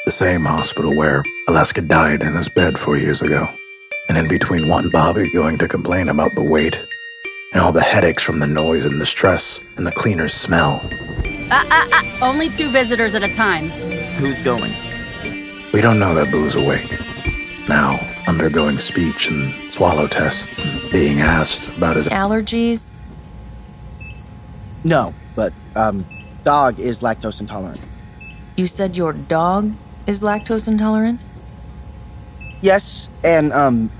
the 0.05 0.11
same 0.11 0.45
hospital 0.45 0.95
where 0.95 1.23
Alaska 1.47 1.81
died 1.81 2.21
in 2.21 2.33
his 2.33 2.47
bed 2.47 2.77
four 2.77 2.97
years 2.97 3.21
ago. 3.21 3.47
And 4.07 4.17
in 4.17 4.27
between 4.27 4.69
one 4.69 4.89
Bobby 4.91 5.29
going 5.31 5.57
to 5.57 5.67
complain 5.67 6.09
about 6.09 6.29
the 6.35 6.43
wait 6.43 6.79
and 7.53 7.61
all 7.61 7.71
the 7.71 7.81
headaches 7.81 8.21
from 8.21 8.39
the 8.39 8.45
noise 8.47 8.85
and 8.85 9.01
the 9.01 9.05
stress 9.05 9.65
and 9.77 9.87
the 9.87 9.91
cleaner 9.91 10.27
smell, 10.27 10.81
Ah, 11.51 11.65
ah, 11.69 11.87
ah. 11.91 12.29
Only 12.29 12.49
two 12.49 12.69
visitors 12.69 13.13
at 13.13 13.21
a 13.23 13.33
time. 13.33 13.69
Who's 14.19 14.39
going? 14.39 14.73
we 15.73 15.81
don't 15.81 15.99
know 15.99 16.15
that 16.15 16.31
Boo's 16.31 16.55
awake. 16.55 16.89
Now, 17.67 17.97
undergoing 18.27 18.79
speech 18.79 19.29
and 19.29 19.51
swallow 19.71 20.07
tests 20.07 20.59
and 20.63 20.91
being 20.91 21.19
asked 21.19 21.75
about 21.77 21.97
his 21.97 22.07
Allergies? 22.09 22.97
No, 24.83 25.13
but 25.35 25.51
um, 25.75 26.05
dog 26.43 26.79
is 26.79 27.01
lactose 27.01 27.41
intolerant. 27.41 27.85
You 28.55 28.67
said 28.67 28.95
your 28.95 29.13
dog 29.13 29.73
is 30.07 30.21
lactose 30.21 30.67
intolerant? 30.67 31.19
Yes, 32.61 33.09
and 33.23 33.51
um, 33.53 33.91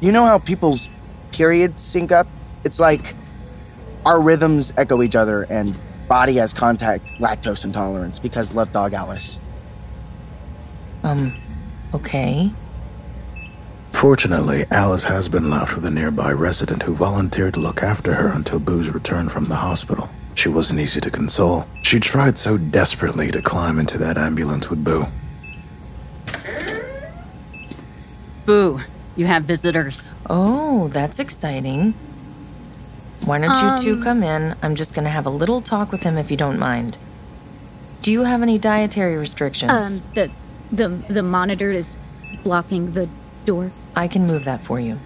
you 0.00 0.12
know 0.12 0.24
how 0.24 0.38
people's 0.38 0.88
periods 1.32 1.82
sync 1.82 2.12
up? 2.12 2.26
It's 2.64 2.80
like 2.80 3.14
our 4.04 4.20
rhythms 4.20 4.72
echo 4.76 5.02
each 5.02 5.16
other, 5.16 5.42
and 5.50 5.76
body 6.08 6.34
has 6.36 6.52
contact 6.52 7.06
lactose 7.18 7.64
intolerance 7.64 8.18
because 8.18 8.54
love 8.54 8.72
dog 8.72 8.92
Alice. 8.92 9.38
Um, 11.02 11.34
okay. 11.94 12.50
Fortunately, 13.92 14.64
Alice 14.70 15.04
has 15.04 15.28
been 15.28 15.50
left 15.50 15.74
with 15.74 15.84
a 15.84 15.90
nearby 15.90 16.32
resident 16.32 16.82
who 16.82 16.94
volunteered 16.94 17.54
to 17.54 17.60
look 17.60 17.82
after 17.82 18.14
her 18.14 18.28
until 18.28 18.58
Boo's 18.58 18.88
return 18.88 19.28
from 19.28 19.44
the 19.44 19.56
hospital. 19.56 20.08
She 20.34 20.48
wasn't 20.48 20.80
easy 20.80 21.00
to 21.00 21.10
console. 21.10 21.66
She 21.82 22.00
tried 22.00 22.38
so 22.38 22.56
desperately 22.56 23.30
to 23.30 23.42
climb 23.42 23.78
into 23.78 23.98
that 23.98 24.16
ambulance 24.16 24.70
with 24.70 24.82
Boo. 24.84 25.04
Boo, 28.46 28.80
you 29.16 29.26
have 29.26 29.44
visitors. 29.44 30.10
Oh, 30.28 30.88
that's 30.88 31.18
exciting. 31.18 31.94
Why 33.26 33.38
don't 33.38 33.84
you 33.84 33.96
two 33.96 34.02
come 34.02 34.22
in? 34.22 34.54
I'm 34.62 34.74
just 34.74 34.94
gonna 34.94 35.10
have 35.10 35.26
a 35.26 35.30
little 35.30 35.60
talk 35.60 35.92
with 35.92 36.02
him 36.04 36.16
if 36.16 36.30
you 36.30 36.36
don't 36.36 36.58
mind. 36.58 36.96
Do 38.02 38.10
you 38.10 38.22
have 38.24 38.40
any 38.40 38.58
dietary 38.58 39.16
restrictions? 39.18 40.00
Um, 40.00 40.02
the 40.14 40.30
the 40.72 40.88
the 41.12 41.22
monitor 41.22 41.70
is 41.70 41.96
blocking 42.42 42.92
the 42.92 43.08
door. 43.44 43.72
I 43.94 44.08
can 44.08 44.26
move 44.26 44.44
that 44.46 44.62
for 44.62 44.80
you. 44.80 44.98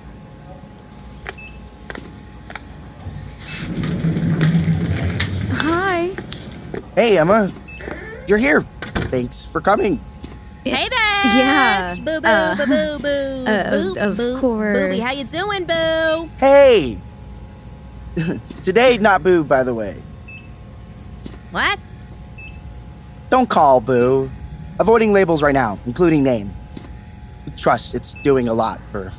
Hey, 6.94 7.18
Emma, 7.18 7.50
you're 8.26 8.38
here. 8.38 8.62
Thanks 9.10 9.44
for 9.44 9.60
coming. 9.60 10.00
Hey, 10.64 10.86
bitch! 10.88 11.24
Yeah, 11.24 11.94
Boo, 11.96 12.20
boo, 12.20 12.26
uh, 12.28 12.56
boo, 12.56 12.66
boo, 12.66 12.98
boo. 12.98 13.44
uh, 13.46 13.70
boo, 13.70 13.96
of 13.98 14.16
boo, 14.16 14.40
course. 14.40 14.78
Booby, 14.78 14.98
how 14.98 15.10
you 15.10 15.24
doing, 15.24 15.64
boo? 15.64 16.28
Hey! 16.38 16.98
Today, 18.62 18.96
not 18.98 19.22
Boo, 19.22 19.42
by 19.44 19.62
the 19.64 19.74
way. 19.74 19.96
What? 21.50 21.78
Don't 23.28 23.48
call 23.50 23.80
Boo. 23.80 24.30
Avoiding 24.78 25.12
labels 25.12 25.42
right 25.42 25.52
now, 25.52 25.78
including 25.86 26.22
name. 26.22 26.50
Trust, 27.56 27.94
it's 27.94 28.14
doing 28.14 28.48
a 28.48 28.54
lot 28.54 28.80
for. 28.90 29.12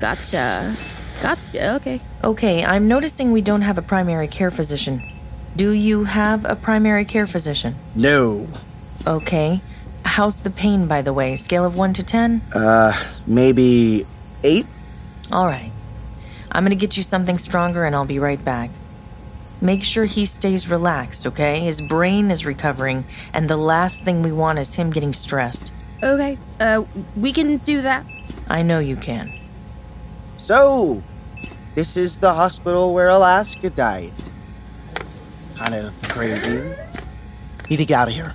Gotcha. 0.00 0.74
Gotcha. 1.22 1.74
Okay. 1.76 2.00
Okay, 2.22 2.64
I'm 2.64 2.86
noticing 2.88 3.32
we 3.32 3.40
don't 3.40 3.62
have 3.62 3.78
a 3.78 3.82
primary 3.82 4.28
care 4.28 4.50
physician. 4.50 5.02
Do 5.58 5.72
you 5.72 6.04
have 6.04 6.44
a 6.44 6.54
primary 6.54 7.04
care 7.04 7.26
physician? 7.26 7.74
No. 7.96 8.46
Okay. 9.04 9.60
How's 10.04 10.36
the 10.36 10.50
pain, 10.50 10.86
by 10.86 11.02
the 11.02 11.12
way? 11.12 11.34
Scale 11.34 11.64
of 11.64 11.76
1 11.76 11.94
to 11.94 12.04
10? 12.04 12.42
Uh, 12.54 12.92
maybe 13.26 14.06
eight? 14.44 14.66
All 15.32 15.46
right. 15.46 15.72
I'm 16.52 16.62
gonna 16.62 16.76
get 16.76 16.96
you 16.96 17.02
something 17.02 17.38
stronger 17.38 17.84
and 17.84 17.96
I'll 17.96 18.04
be 18.04 18.20
right 18.20 18.42
back. 18.44 18.70
Make 19.60 19.82
sure 19.82 20.04
he 20.04 20.26
stays 20.26 20.68
relaxed, 20.68 21.26
okay? 21.26 21.58
His 21.58 21.80
brain 21.80 22.30
is 22.30 22.46
recovering, 22.46 23.02
and 23.34 23.50
the 23.50 23.56
last 23.56 24.04
thing 24.04 24.22
we 24.22 24.30
want 24.30 24.60
is 24.60 24.74
him 24.74 24.92
getting 24.92 25.12
stressed. 25.12 25.72
Okay. 26.00 26.38
Uh, 26.60 26.84
we 27.16 27.32
can 27.32 27.56
do 27.56 27.82
that. 27.82 28.06
I 28.48 28.62
know 28.62 28.78
you 28.78 28.94
can. 28.94 29.32
So, 30.38 31.02
this 31.74 31.96
is 31.96 32.18
the 32.18 32.34
hospital 32.34 32.94
where 32.94 33.08
Alaska 33.08 33.70
died. 33.70 34.12
Kind 35.58 35.74
of 35.74 35.92
crazy. 36.04 36.72
Need 37.68 37.76
to 37.78 37.84
get 37.84 37.94
out 37.98 38.08
of 38.08 38.14
here. 38.14 38.32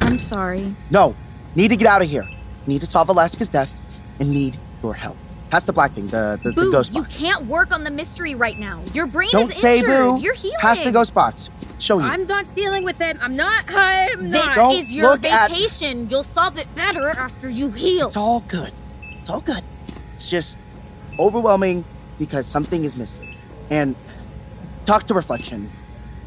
I'm 0.00 0.18
sorry. 0.18 0.74
No, 0.90 1.14
need 1.56 1.68
to 1.68 1.76
get 1.76 1.88
out 1.88 2.02
of 2.02 2.08
here. 2.08 2.26
Need 2.66 2.80
to 2.80 2.86
solve 2.86 3.08
Alaska's 3.08 3.48
death 3.48 3.72
and 4.20 4.30
need 4.30 4.56
your 4.82 4.94
help. 4.94 5.16
Pass 5.50 5.64
the 5.64 5.72
black 5.72 5.92
thing, 5.92 6.06
the, 6.08 6.38
the, 6.42 6.50
the 6.50 6.54
Boo, 6.62 6.72
ghost 6.72 6.92
you 6.92 7.04
can't 7.04 7.46
work 7.46 7.72
on 7.72 7.84
the 7.84 7.90
mystery 7.90 8.34
right 8.34 8.58
now. 8.58 8.80
Your 8.92 9.06
brain 9.06 9.28
Don't 9.32 9.50
is 9.50 9.56
say 9.56 9.78
injured. 9.78 9.90
boo. 9.90 10.18
You're 10.20 10.34
healing. 10.34 10.58
Pass 10.60 10.80
the 10.82 10.90
ghost 10.92 11.14
box. 11.14 11.50
Show 11.78 11.98
you. 11.98 12.04
I'm 12.04 12.26
not 12.26 12.52
dealing 12.54 12.84
with 12.84 13.00
it. 13.00 13.16
I'm 13.20 13.36
not. 13.36 13.64
I'm 13.68 14.30
This 14.30 14.44
not. 14.44 14.54
Don't 14.56 14.74
is 14.74 14.90
your 14.90 15.10
look 15.10 15.24
at- 15.24 15.50
vacation. 15.50 16.08
You'll 16.08 16.24
solve 16.24 16.58
it 16.58 16.72
better 16.74 17.08
after 17.08 17.48
you 17.50 17.70
heal. 17.70 18.06
It's 18.06 18.16
all 18.16 18.40
good. 18.48 18.72
It's 19.18 19.28
all 19.30 19.40
good. 19.40 19.62
It's 20.14 20.30
just 20.30 20.56
overwhelming 21.18 21.84
because 22.18 22.46
something 22.46 22.84
is 22.84 22.96
missing. 22.96 23.34
And 23.70 23.94
talk 24.84 25.06
to 25.08 25.14
Reflection. 25.14 25.68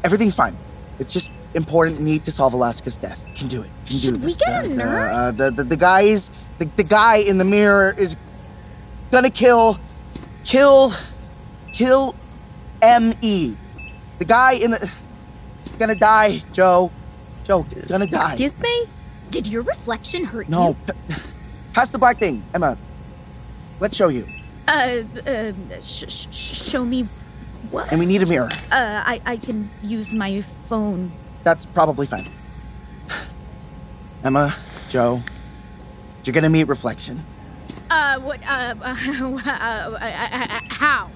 Everything's 0.04 0.34
fine. 0.34 0.56
It's 0.98 1.12
just 1.12 1.30
important 1.54 2.00
need 2.00 2.24
to 2.24 2.30
solve 2.30 2.52
Alaska's 2.52 2.96
death. 2.96 3.20
Can 3.34 3.48
do 3.48 3.62
it. 3.62 3.70
Can 3.86 3.96
do 3.96 3.98
Should 4.00 4.14
we 4.22 4.32
this. 4.32 4.36
get 4.36 4.66
a 4.66 4.68
the, 4.68 4.74
nurse? 4.76 5.16
Uh, 5.16 5.30
the, 5.32 5.50
the 5.50 5.64
the 5.64 5.76
guy 5.76 6.02
is 6.02 6.30
the, 6.58 6.64
the 6.76 6.82
guy 6.84 7.16
in 7.16 7.38
the 7.38 7.44
mirror 7.44 7.94
is 7.98 8.16
gonna 9.10 9.30
kill, 9.30 9.78
kill, 10.44 10.92
kill, 11.72 12.14
M 12.82 13.12
E. 13.22 13.54
The 14.18 14.24
guy 14.24 14.52
in 14.52 14.70
the 14.72 14.90
gonna 15.78 15.94
die. 15.94 16.42
Joe, 16.52 16.90
Joe, 17.44 17.64
gonna 17.88 18.06
die. 18.06 18.32
Excuse 18.32 18.58
me? 18.60 18.84
Did 19.30 19.46
your 19.46 19.62
reflection 19.62 20.24
hurt 20.24 20.48
No, 20.48 20.68
you? 20.68 20.76
p- 21.08 21.14
pass 21.72 21.88
the 21.88 21.98
black 21.98 22.18
thing, 22.18 22.42
Emma. 22.52 22.76
Let's 23.80 23.96
show 23.96 24.08
you. 24.08 24.26
Uh, 24.68 25.02
uh, 25.26 25.52
sh- 25.82 26.04
sh- 26.08 26.26
show 26.70 26.84
me 26.84 27.08
what? 27.70 27.90
And 27.90 28.00
we 28.00 28.06
need 28.06 28.22
a 28.22 28.26
mirror. 28.26 28.50
Uh, 28.72 29.02
I, 29.04 29.20
I 29.24 29.36
can 29.36 29.68
use 29.82 30.14
my 30.14 30.40
phone. 30.68 31.12
That's 31.44 31.66
probably 31.66 32.06
fine. 32.06 32.24
Emma, 34.24 34.54
Joe, 34.88 35.22
you're 36.24 36.34
gonna 36.34 36.48
meet 36.50 36.64
Reflection. 36.64 37.24
Uh, 37.90 38.20
what, 38.20 38.40
uh, 38.42 38.74
uh, 38.82 38.84
uh, 38.84 39.40
uh, 39.46 39.48
uh, 39.50 39.98
uh, 40.00 40.60
how? 40.68 41.10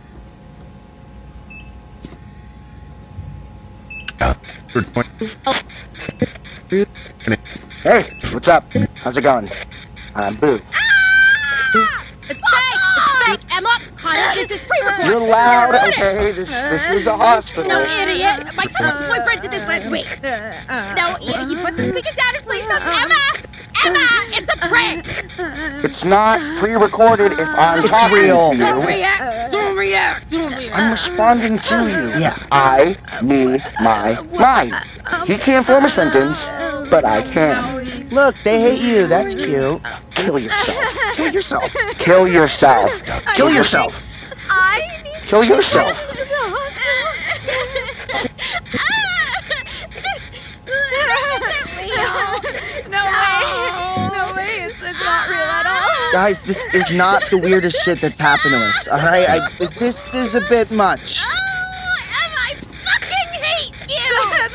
Hey, 7.83 8.19
what's 8.33 8.49
up? 8.49 8.65
How's 8.95 9.17
it 9.17 9.21
going? 9.23 9.51
I'm 10.15 10.35
Boo. 10.37 10.55
It's 10.55 10.65
fake! 11.75 12.31
It's 12.31 12.43
fake! 13.27 13.41
Emma, 13.53 13.69
honey, 13.97 14.47
this 14.47 14.51
is 14.53 14.63
pre-recorded. 14.67 15.04
You're 15.15 15.29
loud, 15.29 15.77
okay? 15.91 16.33
This 16.33 16.51
this 16.51 16.91
is 16.91 17.07
a 17.07 17.17
hospital. 17.17 17.69
No, 17.69 17.83
idiot! 17.83 18.53
My 18.57 18.65
cousin's 18.67 19.07
boyfriend 19.09 19.43
did 19.43 19.53
this 19.53 19.61
last 19.69 19.89
week. 19.89 20.09
Uh, 20.25 20.27
uh, 20.69 20.95
no, 20.97 21.15
he, 21.21 21.55
he 21.55 21.63
put 21.63 21.77
the 21.77 21.89
speaker 21.89 22.13
down 22.17 22.35
and 22.35 22.45
please 22.45 22.65
don't. 22.67 22.83
Uh, 22.83 22.99
Emma! 22.99 23.45
Emma! 23.85 24.09
It's 24.37 24.53
a 24.53 24.57
prank! 24.67 25.05
It's 25.85 26.05
not 26.05 26.41
pre-recorded 26.59 27.31
if 27.31 27.49
I'm 27.49 27.79
It's 27.79 27.89
talking 27.91 28.17
real. 28.17 28.51
to 28.55 28.59
Don't 28.59 28.83
you. 28.83 28.89
react! 28.89 29.53
Don't 29.53 29.77
react! 29.77 30.31
Don't 30.33 30.53
react! 30.53 30.77
I'm 30.77 30.91
responding 30.91 31.59
to 31.61 31.77
you. 31.89 32.09
Yeah. 32.21 32.37
I, 32.51 32.97
me, 33.23 33.61
my, 33.81 34.21
mine. 34.37 34.75
He 35.29 35.39
can't 35.39 35.65
form 35.65 35.85
a 35.85 35.89
sentence, 35.89 36.49
but 36.91 37.05
I 37.05 37.23
can. 37.23 37.85
Look, 38.11 38.35
they 38.43 38.61
hate 38.61 38.83
you. 38.83 39.07
That's 39.07 39.33
cute. 39.33 39.81
Kill 40.17 40.41
yourself. 40.41 40.97
Kill 41.15 41.33
yourself. 41.33 41.73
Kill 41.99 42.27
yourself. 42.27 43.03
Kill 43.37 43.51
yourself. 43.51 44.03
I 44.51 45.03
need 45.04 45.04
Kill 45.27 45.43
yourself. 45.43 45.99
no 52.89 53.05
way. 53.05 53.41
No 54.13 54.33
way. 54.37 54.65
It's, 54.65 54.83
it's 54.83 55.05
not 55.05 55.29
real 55.29 55.39
at 55.39 55.67
all. 55.67 56.13
Guys, 56.13 56.43
this 56.43 56.75
is 56.75 56.97
not 56.97 57.29
the 57.31 57.39
weirdest 57.39 57.83
shit 57.85 58.01
that's 58.01 58.19
happened 58.19 58.53
to 58.53 58.59
us. 58.59 58.89
All 58.89 58.99
right, 58.99 59.27
I, 59.29 59.67
this 59.79 60.15
is 60.15 60.35
a 60.35 60.41
bit 60.43 60.71
much. 60.71 61.21
Oh, 61.23 61.27
I 61.27 62.55
fucking 62.55 63.43
hate 63.43 63.75
you! 63.89 64.51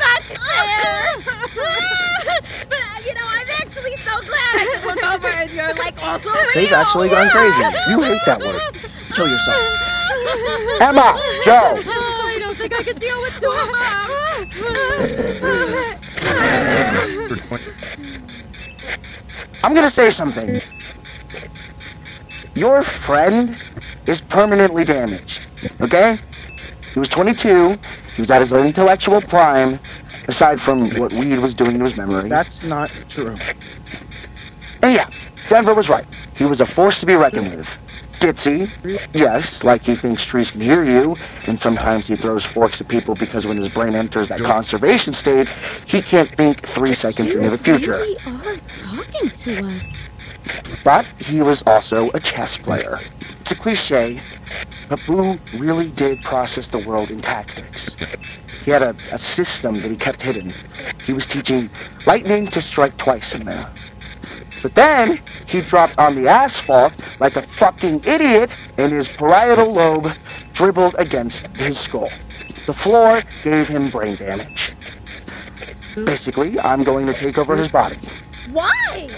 But, 2.68 2.78
uh, 2.78 2.98
you 3.04 3.14
know, 3.14 3.26
I'm 3.26 3.48
actually 3.60 3.96
so 3.96 4.20
glad 4.22 4.54
I 4.54 4.80
can 4.84 5.04
over 5.14 5.28
and 5.28 5.50
you're 5.50 5.74
like 5.74 6.02
also 6.02 6.30
real. 6.30 6.46
They've 6.54 6.72
actually 6.72 7.08
gone 7.08 7.28
crazy. 7.30 7.62
You 7.90 8.02
hate 8.02 8.20
that 8.26 8.40
word. 8.40 8.60
Kill 9.14 9.28
yourself. 9.28 9.99
Emma, 10.80 11.14
Joe. 11.44 11.80
Oh, 11.86 12.22
I 12.26 12.38
don't 12.38 12.56
think 12.56 12.74
I 12.74 12.82
can 12.82 12.98
deal 12.98 13.20
with 13.20 13.40
two 13.40 13.50
of 13.50 13.66
them. 13.66 13.80
I'm 19.62 19.74
gonna 19.74 19.90
say 19.90 20.10
something. 20.10 20.60
Your 22.54 22.82
friend 22.82 23.56
is 24.06 24.20
permanently 24.20 24.84
damaged, 24.84 25.46
okay? 25.80 26.18
He 26.92 26.98
was 26.98 27.08
22. 27.08 27.78
He 28.16 28.22
was 28.22 28.30
at 28.30 28.40
his 28.40 28.52
intellectual 28.52 29.20
prime, 29.20 29.78
aside 30.26 30.60
from 30.60 30.90
what 30.98 31.12
weed 31.12 31.38
was 31.38 31.54
doing 31.54 31.78
to 31.78 31.84
his 31.84 31.96
memory. 31.96 32.28
That's 32.28 32.62
not 32.62 32.90
true. 33.08 33.36
And 34.82 34.92
yeah, 34.94 35.08
Denver 35.48 35.74
was 35.74 35.88
right. 35.88 36.06
He 36.34 36.44
was 36.44 36.60
a 36.60 36.66
force 36.66 37.00
to 37.00 37.06
be 37.06 37.14
reckoned 37.14 37.54
with. 37.54 37.78
Ditzy, 38.20 38.70
yes, 39.14 39.64
like 39.64 39.82
he 39.82 39.94
thinks 39.94 40.26
trees 40.26 40.50
can 40.50 40.60
hear 40.60 40.84
you, 40.84 41.16
and 41.46 41.58
sometimes 41.58 42.06
he 42.06 42.16
throws 42.16 42.44
forks 42.44 42.78
at 42.80 42.86
people 42.86 43.14
because 43.14 43.46
when 43.46 43.56
his 43.56 43.68
brain 43.68 43.94
enters 43.94 44.28
that 44.28 44.40
conservation 44.40 45.14
state, 45.14 45.48
he 45.86 46.02
can't 46.02 46.28
think 46.36 46.60
three 46.60 46.92
seconds 46.92 47.34
into 47.34 47.48
the 47.48 47.56
future. 47.56 47.92
really 47.92 48.16
are 48.26 48.56
talking 48.68 49.30
to 49.30 49.66
us. 49.66 49.96
But 50.84 51.06
he 51.18 51.40
was 51.40 51.62
also 51.62 52.10
a 52.10 52.20
chess 52.20 52.58
player. 52.58 53.00
It's 53.40 53.52
a 53.52 53.54
cliche, 53.54 54.20
but 54.90 55.00
Boo 55.06 55.38
really 55.56 55.88
did 55.88 56.22
process 56.22 56.68
the 56.68 56.78
world 56.78 57.10
in 57.10 57.22
tactics. 57.22 57.96
He 58.64 58.70
had 58.70 58.82
a, 58.82 58.94
a 59.12 59.18
system 59.18 59.80
that 59.80 59.90
he 59.90 59.96
kept 59.96 60.20
hidden. 60.20 60.52
He 61.06 61.14
was 61.14 61.26
teaching 61.26 61.70
lightning 62.06 62.48
to 62.48 62.60
strike 62.60 62.96
twice 62.98 63.34
in 63.34 63.44
there. 63.46 63.70
But 64.62 64.74
then 64.74 65.20
he 65.46 65.60
dropped 65.60 65.98
on 65.98 66.14
the 66.14 66.28
asphalt 66.28 66.92
like 67.20 67.36
a 67.36 67.42
fucking 67.42 68.04
idiot, 68.04 68.50
and 68.78 68.92
his 68.92 69.08
parietal 69.08 69.72
lobe 69.72 70.12
dribbled 70.52 70.94
against 70.98 71.46
his 71.56 71.78
skull. 71.78 72.10
The 72.66 72.74
floor 72.74 73.22
gave 73.42 73.68
him 73.68 73.90
brain 73.90 74.16
damage. 74.16 74.74
Basically, 75.94 76.60
I'm 76.60 76.84
going 76.84 77.06
to 77.06 77.14
take 77.14 77.38
over 77.38 77.56
his 77.56 77.68
body. 77.68 77.96
Why? 78.52 79.08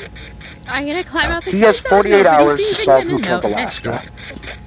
I'm 0.68 0.87
gonna 0.87 1.05
climb 1.05 1.31
uh, 1.31 1.37
out 1.37 1.44
this 1.44 1.55
He 1.55 1.61
has 1.61 1.78
48 1.78 2.24
hours 2.24 2.66
to 2.66 2.74
solve 2.74 3.05
who 3.05 3.20
killed 3.20 3.44
Alaska. 3.44 4.02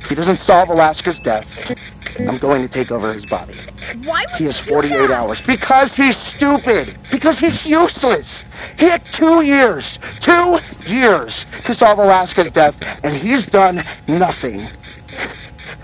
If 0.02 0.10
he 0.10 0.16
doesn't 0.16 0.38
solve 0.38 0.70
Alaska's 0.70 1.20
death, 1.20 1.76
I'm 2.20 2.38
going 2.38 2.62
to 2.62 2.68
take 2.68 2.92
over 2.92 3.12
his 3.14 3.26
body. 3.26 3.56
Why 4.04 4.26
would 4.32 4.36
He 4.38 4.46
has 4.46 4.60
48 4.60 4.90
that? 5.08 5.12
hours 5.12 5.42
because 5.42 5.96
he's 5.96 6.16
stupid. 6.18 6.98
Because 7.12 7.40
he's 7.40 7.66
useless. 7.66 8.46
He 8.78 8.86
had 8.86 9.04
two 9.12 9.42
years, 9.42 10.00
two 10.20 10.60
years 10.86 11.46
to 11.66 11.74
solve 11.74 12.00
Alaska's 12.00 12.52
death, 12.52 12.78
and 13.04 13.16
he's 13.16 13.46
done 13.46 13.84
nothing. 14.08 14.68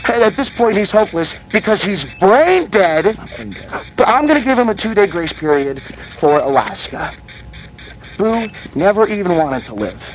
And 0.05 0.23
At 0.23 0.35
this 0.35 0.49
point, 0.49 0.77
he's 0.77 0.91
hopeless 0.91 1.35
because 1.51 1.83
he's 1.83 2.03
brain 2.19 2.67
dead. 2.67 3.17
But 3.97 4.07
I'm 4.07 4.25
going 4.27 4.39
to 4.39 4.45
give 4.45 4.57
him 4.57 4.69
a 4.69 4.75
two 4.75 4.93
day 4.93 5.07
grace 5.07 5.33
period 5.33 5.81
for 5.81 6.39
Alaska. 6.39 7.13
Boo 8.17 8.49
never 8.75 9.07
even 9.07 9.35
wanted 9.37 9.65
to 9.65 9.75
live. 9.75 10.09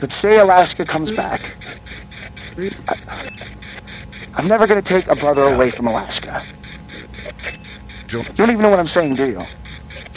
But 0.00 0.12
say 0.12 0.38
Alaska 0.38 0.84
comes 0.84 1.10
back. 1.10 1.40
I, 2.58 3.30
I'm 4.34 4.48
never 4.48 4.66
going 4.66 4.80
to 4.80 4.86
take 4.86 5.08
a 5.08 5.16
brother 5.16 5.44
away 5.44 5.70
from 5.70 5.86
Alaska. 5.86 6.42
You 8.10 8.22
don't 8.22 8.50
even 8.50 8.62
know 8.62 8.70
what 8.70 8.78
I'm 8.78 8.88
saying, 8.88 9.16
do 9.16 9.26
you? 9.26 9.40
You 9.40 9.46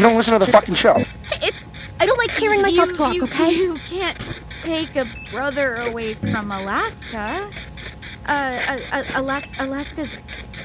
don't 0.06 0.15
listen 0.15 0.38
to 0.38 0.45
the 0.45 0.52
fucking 0.52 0.75
show. 0.75 1.04
It's. 1.34 1.58
I 1.99 2.06
don't 2.06 2.17
like 2.17 2.32
hearing 2.32 2.62
myself 2.62 2.89
you, 2.89 2.95
talk, 2.95 3.13
you, 3.15 3.23
okay? 3.25 3.52
You 3.52 3.75
can't 3.89 4.17
take 4.63 4.95
a 4.95 5.06
brother 5.32 5.75
away 5.75 6.13
from 6.13 6.49
Alaska. 6.49 7.49
Uh, 8.25 8.32
uh, 8.32 8.80
uh, 8.93 9.04
Alas- 9.15 9.60
Alaska's 9.60 10.17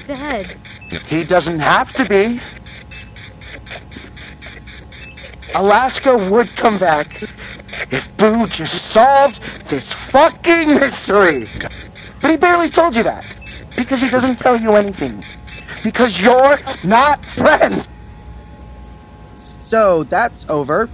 dead. 0.05 0.55
He 1.07 1.25
doesn't 1.25 1.59
have 1.59 1.91
to 1.93 2.05
be. 2.05 2.39
Alaska 5.53 6.17
would 6.29 6.55
come 6.55 6.77
back 6.77 7.21
if 7.91 8.15
Boo 8.17 8.47
just 8.47 8.91
solved 8.91 9.41
this 9.65 9.91
fucking 9.91 10.69
mystery. 10.75 11.47
But 12.21 12.31
he 12.31 12.37
barely 12.37 12.69
told 12.69 12.95
you 12.95 13.03
that. 13.03 13.25
Because 13.75 14.01
he 14.01 14.09
doesn't 14.09 14.37
tell 14.39 14.55
you 14.55 14.75
anything. 14.75 15.23
Because 15.83 16.19
you're 16.19 16.59
not 16.83 17.23
friends. 17.25 17.89
So 19.59 20.03
that's 20.03 20.49
over. 20.49 20.89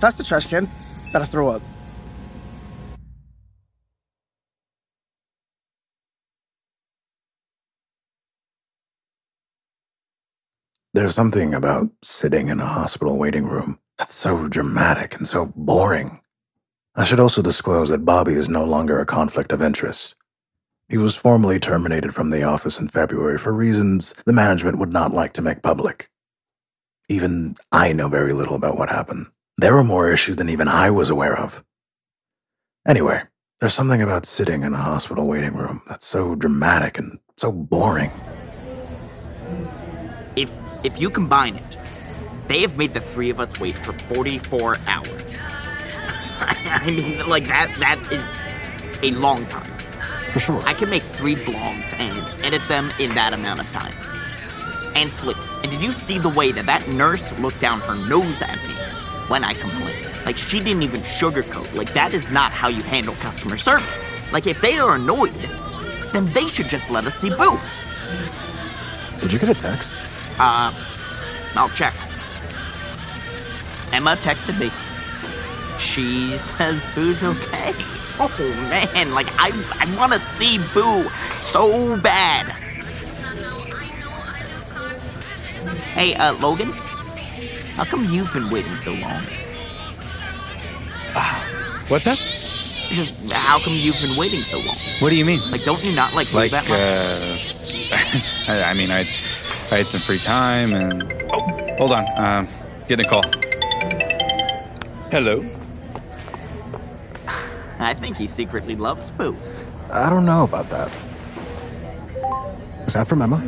Pass 0.00 0.16
the 0.16 0.24
trash 0.24 0.46
can. 0.46 0.68
Gotta 1.12 1.26
throw 1.26 1.48
up. 1.48 1.62
There's 10.94 11.14
something 11.14 11.54
about 11.54 11.88
sitting 12.02 12.48
in 12.48 12.58
a 12.60 12.66
hospital 12.66 13.18
waiting 13.18 13.46
room 13.46 13.78
that's 13.98 14.14
so 14.14 14.48
dramatic 14.48 15.16
and 15.16 15.26
so 15.28 15.52
boring. 15.56 16.20
I 16.96 17.04
should 17.04 17.20
also 17.20 17.42
disclose 17.42 17.90
that 17.90 18.04
Bobby 18.04 18.34
is 18.34 18.48
no 18.48 18.64
longer 18.64 19.00
a 19.00 19.06
conflict 19.06 19.52
of 19.52 19.62
interest. 19.62 20.16
He 20.88 20.96
was 20.98 21.16
formally 21.16 21.58
terminated 21.60 22.14
from 22.14 22.30
the 22.30 22.44
office 22.44 22.78
in 22.78 22.88
February 22.88 23.38
for 23.38 23.52
reasons 23.52 24.14
the 24.26 24.32
management 24.32 24.78
would 24.78 24.92
not 24.92 25.12
like 25.12 25.32
to 25.34 25.42
make 25.42 25.62
public. 25.62 26.10
Even 27.08 27.56
I 27.72 27.92
know 27.92 28.08
very 28.08 28.32
little 28.32 28.56
about 28.56 28.78
what 28.78 28.90
happened. 28.90 29.26
There 29.58 29.74
were 29.74 29.84
more 29.84 30.10
issues 30.10 30.36
than 30.36 30.48
even 30.50 30.68
I 30.68 30.90
was 30.90 31.10
aware 31.10 31.38
of. 31.38 31.64
Anyway, 32.86 33.22
there's 33.60 33.74
something 33.74 34.02
about 34.02 34.26
sitting 34.26 34.62
in 34.62 34.74
a 34.74 34.78
hospital 34.78 35.28
waiting 35.28 35.56
room 35.56 35.82
that's 35.88 36.06
so 36.06 36.34
dramatic 36.34 36.98
and 36.98 37.18
So 37.36 37.52
boring. 37.52 38.10
If 40.36 40.50
if 40.84 41.00
you 41.00 41.10
combine 41.10 41.56
it, 41.56 41.77
they 42.48 42.60
have 42.62 42.76
made 42.76 42.94
the 42.94 43.00
three 43.00 43.30
of 43.30 43.40
us 43.40 43.60
wait 43.60 43.76
for 43.76 43.92
44 43.92 44.76
hours. 44.86 45.38
I 46.40 46.90
mean, 46.90 47.28
like 47.28 47.46
that 47.46 47.74
that 47.78 47.98
is 48.10 48.24
a 49.02 49.14
long 49.16 49.46
time. 49.46 49.70
For 50.28 50.40
sure. 50.40 50.62
I 50.62 50.74
can 50.74 50.90
make 50.90 51.02
three 51.02 51.36
vlogs 51.36 51.92
and 51.98 52.18
edit 52.44 52.66
them 52.68 52.92
in 52.98 53.10
that 53.14 53.32
amount 53.32 53.60
of 53.60 53.66
time. 53.72 53.94
And 54.94 55.10
sleep. 55.10 55.36
And 55.62 55.70
did 55.70 55.80
you 55.80 55.92
see 55.92 56.18
the 56.18 56.28
way 56.28 56.52
that 56.52 56.66
that 56.66 56.88
nurse 56.88 57.32
looked 57.38 57.60
down 57.60 57.80
her 57.80 57.94
nose 57.94 58.42
at 58.42 58.56
me 58.66 58.74
when 59.28 59.44
I 59.44 59.54
complained? 59.54 60.06
Like 60.24 60.38
she 60.38 60.58
didn't 60.58 60.82
even 60.82 61.00
sugarcoat. 61.02 61.74
Like 61.74 61.92
that 61.94 62.14
is 62.14 62.30
not 62.30 62.52
how 62.52 62.68
you 62.68 62.82
handle 62.82 63.14
customer 63.16 63.58
service. 63.58 64.12
Like 64.32 64.46
if 64.46 64.60
they 64.60 64.78
are 64.78 64.94
annoyed, 64.94 65.32
then 66.12 66.26
they 66.32 66.48
should 66.48 66.68
just 66.68 66.90
let 66.90 67.06
us 67.06 67.14
see 67.14 67.30
Boo. 67.30 67.58
Did 69.20 69.32
you 69.32 69.38
get 69.38 69.48
a 69.50 69.54
text? 69.54 69.94
Uh, 70.38 70.72
I'll 71.54 71.70
check. 71.70 71.94
Emma 73.92 74.16
texted 74.16 74.58
me. 74.58 74.70
She 75.78 76.36
says 76.38 76.84
Boo's 76.94 77.22
okay. 77.24 77.74
Oh 78.20 78.28
man, 78.68 79.12
like 79.14 79.28
I 79.38 79.52
I 79.78 79.94
want 79.96 80.12
to 80.12 80.18
see 80.18 80.58
Boo 80.74 81.08
so 81.38 81.96
bad. 82.00 82.46
Hey, 85.94 86.14
uh, 86.14 86.32
Logan, 86.34 86.72
how 87.76 87.84
come 87.84 88.04
you've 88.06 88.32
been 88.32 88.50
waiting 88.50 88.76
so 88.76 88.90
long? 88.94 89.22
What's 91.88 92.06
that? 92.06 92.18
Just 92.18 93.32
how 93.32 93.60
come 93.60 93.74
you've 93.74 94.00
been 94.00 94.16
waiting 94.16 94.40
so 94.40 94.56
long? 94.58 94.74
What 94.98 95.10
do 95.10 95.16
you 95.16 95.24
mean? 95.24 95.38
Like, 95.52 95.62
don't 95.62 95.84
you 95.84 95.94
not 95.94 96.12
like 96.14 96.28
Boo 96.32 96.38
Like, 96.38 96.50
that 96.50 96.68
much? 96.68 96.80
uh, 96.80 98.52
I, 98.66 98.70
I 98.72 98.74
mean, 98.74 98.90
I, 98.90 99.00
I 99.70 99.78
had 99.78 99.86
some 99.86 100.00
free 100.00 100.18
time 100.18 100.72
and. 100.74 101.04
Oh, 101.32 101.76
hold 101.78 101.92
on. 101.92 102.04
Um, 102.16 102.48
getting 102.88 103.06
a 103.06 103.08
call. 103.08 103.22
Hello. 105.10 105.42
I 107.78 107.94
think 107.94 108.18
he 108.18 108.26
secretly 108.26 108.76
loves 108.76 109.10
Boo. 109.10 109.34
I 109.90 110.10
don't 110.10 110.26
know 110.26 110.44
about 110.44 110.68
that. 110.68 110.92
Is 112.86 112.92
that 112.92 113.08
from 113.08 113.22
Emma? 113.22 113.42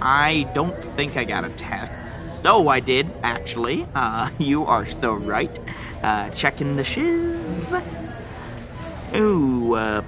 I 0.00 0.50
don't 0.54 0.74
think 0.96 1.18
I 1.18 1.24
got 1.24 1.44
a 1.44 1.50
text. 1.50 2.40
Oh, 2.46 2.68
I 2.68 2.80
did, 2.80 3.10
actually. 3.22 3.86
Uh, 3.94 4.30
you 4.38 4.64
are 4.64 4.86
so 4.86 5.12
right. 5.12 5.50
Uh, 6.02 6.30
checking 6.30 6.76
the 6.76 6.84
shiz. 6.84 7.74
Ooh, 9.14 9.74
uh, 9.74 10.02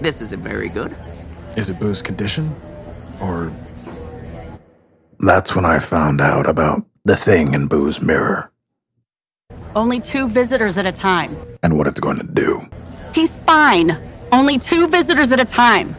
this 0.00 0.22
isn't 0.22 0.44
very 0.44 0.68
good. 0.68 0.94
Is 1.56 1.70
it 1.70 1.80
Boo's 1.80 2.02
condition? 2.02 2.54
Or. 3.20 3.52
That's 5.18 5.56
when 5.56 5.64
I 5.64 5.80
found 5.80 6.20
out 6.20 6.48
about 6.48 6.86
the 7.04 7.16
thing 7.16 7.52
in 7.52 7.66
Boo's 7.66 8.00
mirror 8.00 8.49
Only 9.76 10.00
two 10.00 10.28
visitors 10.28 10.78
at 10.78 10.86
a 10.86 10.92
time. 10.92 11.36
and 11.62 11.76
what 11.76 11.86
it's 11.86 12.00
going 12.00 12.18
to 12.18 12.26
do. 12.26 12.62
He's 13.14 13.36
fine. 13.36 13.96
Only 14.32 14.58
two 14.58 14.88
visitors 14.88 15.30
at 15.30 15.38
a 15.40 15.44
time. 15.44 15.94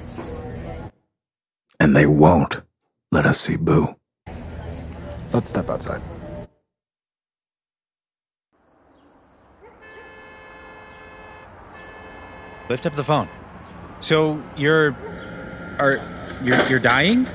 And 1.79 1.95
they 1.95 2.05
won't 2.05 2.61
let 3.11 3.25
us 3.25 3.39
see 3.39 3.57
Boo. 3.57 3.87
Let's 5.31 5.49
step 5.49 5.69
outside. 5.69 6.01
Lift 12.69 12.85
up 12.85 12.95
the 12.95 13.03
phone. 13.03 13.27
So 13.99 14.41
you're, 14.57 14.95
are, 15.77 15.99
you're, 16.43 16.67
you're 16.67 16.79
dying? 16.79 17.27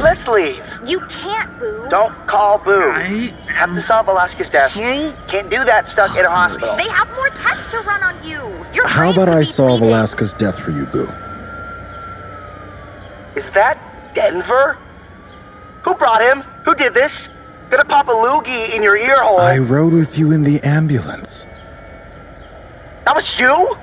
Let's 0.00 0.28
leave. 0.28 0.62
You 0.84 1.00
can't, 1.08 1.58
Boo. 1.58 1.86
Don't 1.88 2.14
call 2.26 2.58
Boo. 2.58 2.90
Have 3.48 3.74
to 3.74 3.80
solve 3.80 4.08
Alaska's 4.08 4.50
death. 4.50 4.74
Can't 4.74 5.50
do 5.50 5.64
that 5.64 5.86
stuck 5.88 6.16
in 6.16 6.24
a 6.24 6.30
hospital. 6.30 6.76
They 6.76 6.88
have 6.88 7.08
more 7.14 7.28
tests 7.30 7.70
to 7.72 7.80
run 7.80 8.02
on 8.02 8.22
you. 8.26 8.42
Your 8.74 8.86
How 8.86 9.10
about 9.12 9.28
I 9.28 9.42
solve 9.42 9.80
bleeding. 9.80 9.88
Alaska's 9.88 10.34
death 10.34 10.58
for 10.58 10.70
you, 10.70 10.86
Boo? 10.86 11.08
Is 13.34 13.48
that 13.50 13.78
Denver? 14.14 14.78
Who 15.82 15.94
brought 15.94 16.22
him? 16.22 16.42
Who 16.64 16.74
did 16.74 16.94
this? 16.94 17.28
Gonna 17.70 17.84
pop 17.84 18.08
a 18.08 18.12
loogie 18.12 18.72
in 18.74 18.82
your 18.82 18.96
ear 18.96 19.22
hole. 19.22 19.40
I 19.40 19.58
rode 19.58 19.92
with 19.92 20.18
you 20.18 20.32
in 20.32 20.42
the 20.42 20.60
ambulance. 20.62 21.46
That 23.04 23.14
was 23.14 23.38
you? 23.38 23.76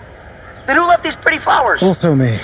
Then 0.68 0.78
who 0.78 0.86
left 0.86 1.04
these 1.04 1.16
pretty 1.16 1.38
flowers? 1.40 1.84
Also 1.84 2.16
me. 2.16 2.38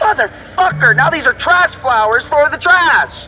Motherfucker, 0.00 0.96
now 0.96 1.10
these 1.10 1.26
are 1.26 1.34
trash 1.34 1.74
flowers 1.76 2.24
for 2.24 2.48
the 2.50 2.56
trash. 2.58 3.26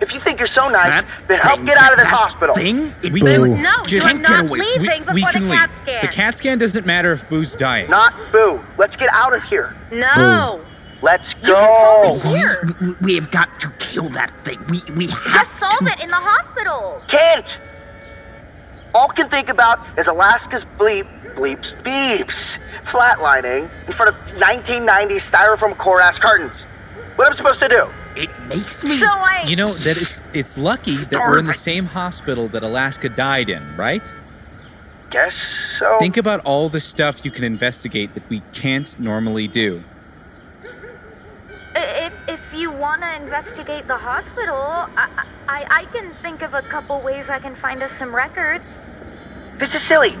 If 0.00 0.12
you 0.12 0.18
think 0.18 0.40
you're 0.40 0.48
so 0.48 0.68
nice, 0.68 1.04
then 1.28 1.38
help 1.40 1.64
get 1.64 1.78
out 1.78 1.92
of 1.92 1.98
this 1.98 2.08
hospital. 2.08 2.54
Thing? 2.56 2.92
We 3.02 3.10
We 3.10 3.20
Boo. 3.20 3.54
can 3.54 3.62
No, 3.62 3.70
just 3.84 3.92
you're 3.92 4.18
get 4.18 4.28
not 4.28 4.46
away. 4.46 4.58
leaving 4.58 4.80
we, 4.80 4.98
before 4.98 5.14
we 5.14 5.20
the 5.22 5.28
can 5.32 5.48
leave. 5.48 5.70
Scan. 5.82 6.00
The 6.02 6.08
CAT 6.08 6.36
scan 6.38 6.58
doesn't 6.58 6.86
matter 6.86 7.12
if 7.12 7.28
Boo's 7.28 7.54
dying. 7.54 7.88
Not 7.88 8.12
Boo. 8.32 8.60
Let's 8.78 8.96
get 8.96 9.10
out 9.12 9.32
of 9.32 9.44
here. 9.44 9.76
No. 9.92 10.60
Let's 11.02 11.34
You 11.42 11.54
can 11.54 11.54
solve 11.54 12.22
go. 12.22 12.34
it 12.34 12.36
here. 12.38 12.76
We, 12.80 12.92
we 13.00 13.14
have 13.14 13.30
got 13.30 13.60
to 13.60 13.70
kill 13.78 14.08
that 14.10 14.32
thing. 14.44 14.58
We 14.68 14.80
we 14.92 15.06
have 15.08 15.46
Just 15.48 15.58
solve 15.60 15.86
it 15.86 16.00
in 16.00 16.08
the 16.08 16.16
hospital. 16.16 17.00
Can't. 17.08 17.58
All 18.94 19.08
can 19.08 19.28
think 19.28 19.48
about 19.48 19.80
is 19.98 20.06
Alaska's 20.06 20.64
bleep, 20.78 21.06
bleeps, 21.34 21.72
beeps, 21.82 22.58
flatlining 22.84 23.70
in 23.86 23.92
front 23.92 24.14
of 24.14 24.14
1990 24.38 25.14
styrofoam 25.16 25.76
core 25.78 26.00
ass 26.00 26.18
curtains. 26.18 26.64
What 27.16 27.26
am 27.26 27.32
I 27.32 27.36
supposed 27.36 27.60
to 27.60 27.68
do? 27.68 27.88
It 28.16 28.30
makes 28.48 28.84
me. 28.84 28.98
So 28.98 29.06
I. 29.06 29.44
You 29.46 29.56
know 29.56 29.72
that 29.72 30.00
it's 30.00 30.20
it's 30.34 30.58
lucky 30.58 30.96
that 30.96 31.28
we're 31.28 31.38
in 31.38 31.46
the 31.46 31.52
same 31.52 31.86
hospital 31.86 32.48
that 32.48 32.62
Alaska 32.62 33.08
died 33.08 33.48
in, 33.48 33.76
right? 33.76 34.02
Guess 35.10 35.56
so. 35.78 35.98
Think 35.98 36.16
about 36.16 36.40
all 36.40 36.68
the 36.68 36.80
stuff 36.80 37.24
you 37.24 37.30
can 37.30 37.44
investigate 37.44 38.14
that 38.14 38.28
we 38.28 38.40
can't 38.52 38.98
normally 38.98 39.48
do. 39.48 39.82
If, 41.74 42.12
if 42.28 42.40
you 42.54 42.70
want 42.70 43.02
to 43.02 43.14
investigate 43.16 43.86
the 43.86 43.96
hospital, 43.96 44.56
I, 44.56 45.21
I, 45.48 45.66
I 45.70 45.84
can 45.86 46.12
think 46.22 46.42
of 46.42 46.54
a 46.54 46.62
couple 46.62 47.00
ways 47.00 47.28
I 47.28 47.38
can 47.38 47.54
find 47.56 47.82
us 47.82 47.90
some 47.98 48.14
records. 48.14 48.64
This 49.58 49.74
is 49.74 49.82
silly, 49.82 50.16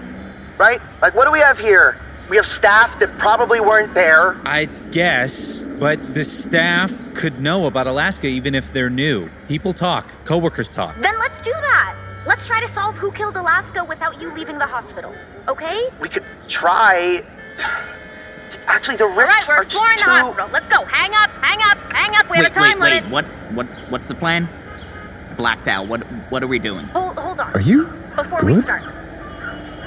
right? 0.58 0.80
Like, 1.00 1.14
what 1.14 1.24
do 1.24 1.30
we 1.32 1.40
have 1.40 1.58
here? 1.58 1.98
We 2.28 2.36
have 2.36 2.46
staff 2.46 2.98
that 3.00 3.16
probably 3.18 3.60
weren't 3.60 3.92
there. 3.94 4.40
I 4.46 4.66
guess, 4.90 5.62
but 5.62 6.14
the 6.14 6.24
staff 6.24 7.02
could 7.14 7.40
know 7.40 7.66
about 7.66 7.86
Alaska 7.86 8.26
even 8.26 8.54
if 8.54 8.72
they're 8.72 8.90
new. 8.90 9.28
People 9.48 9.72
talk, 9.72 10.06
coworkers 10.24 10.68
talk. 10.68 10.94
Then 11.00 11.18
let's 11.18 11.36
do 11.44 11.52
that. 11.52 11.96
Let's 12.26 12.46
try 12.46 12.64
to 12.64 12.72
solve 12.72 12.94
who 12.94 13.10
killed 13.12 13.36
Alaska 13.36 13.84
without 13.84 14.20
you 14.20 14.32
leaving 14.32 14.58
the 14.58 14.66
hospital. 14.66 15.12
Okay? 15.48 15.88
We 16.00 16.08
could 16.08 16.24
try. 16.48 17.24
Actually, 18.66 18.96
the 18.96 19.04
All 19.04 19.10
risks 19.16 19.48
right, 19.48 19.48
we're 19.48 19.54
are 19.54 19.64
just 19.64 19.74
exploring 19.74 19.96
the 19.98 20.04
too. 20.04 20.10
hospital. 20.10 20.48
Let's 20.52 20.68
go. 20.68 20.84
Hang 20.84 21.12
up, 21.14 21.30
hang 21.42 21.58
up, 21.64 21.92
hang 21.92 22.14
up. 22.14 22.30
We 22.30 22.36
have 22.36 22.46
a 22.46 22.50
time 22.50 22.78
wait, 22.78 22.90
limit. 22.92 23.04
wait. 23.04 23.12
What's 23.12 23.34
what? 23.54 23.66
What's 23.90 24.08
the 24.08 24.14
plan? 24.14 24.48
Blacked 25.42 25.66
out. 25.66 25.88
What? 25.88 26.02
What 26.30 26.44
are 26.44 26.46
we 26.46 26.60
doing? 26.60 26.84
Hold, 26.86 27.18
hold 27.18 27.40
on. 27.40 27.52
Are 27.52 27.60
you 27.60 27.86
Before 28.14 28.38
we 28.46 28.54
good? 28.54 28.62
start. 28.62 28.84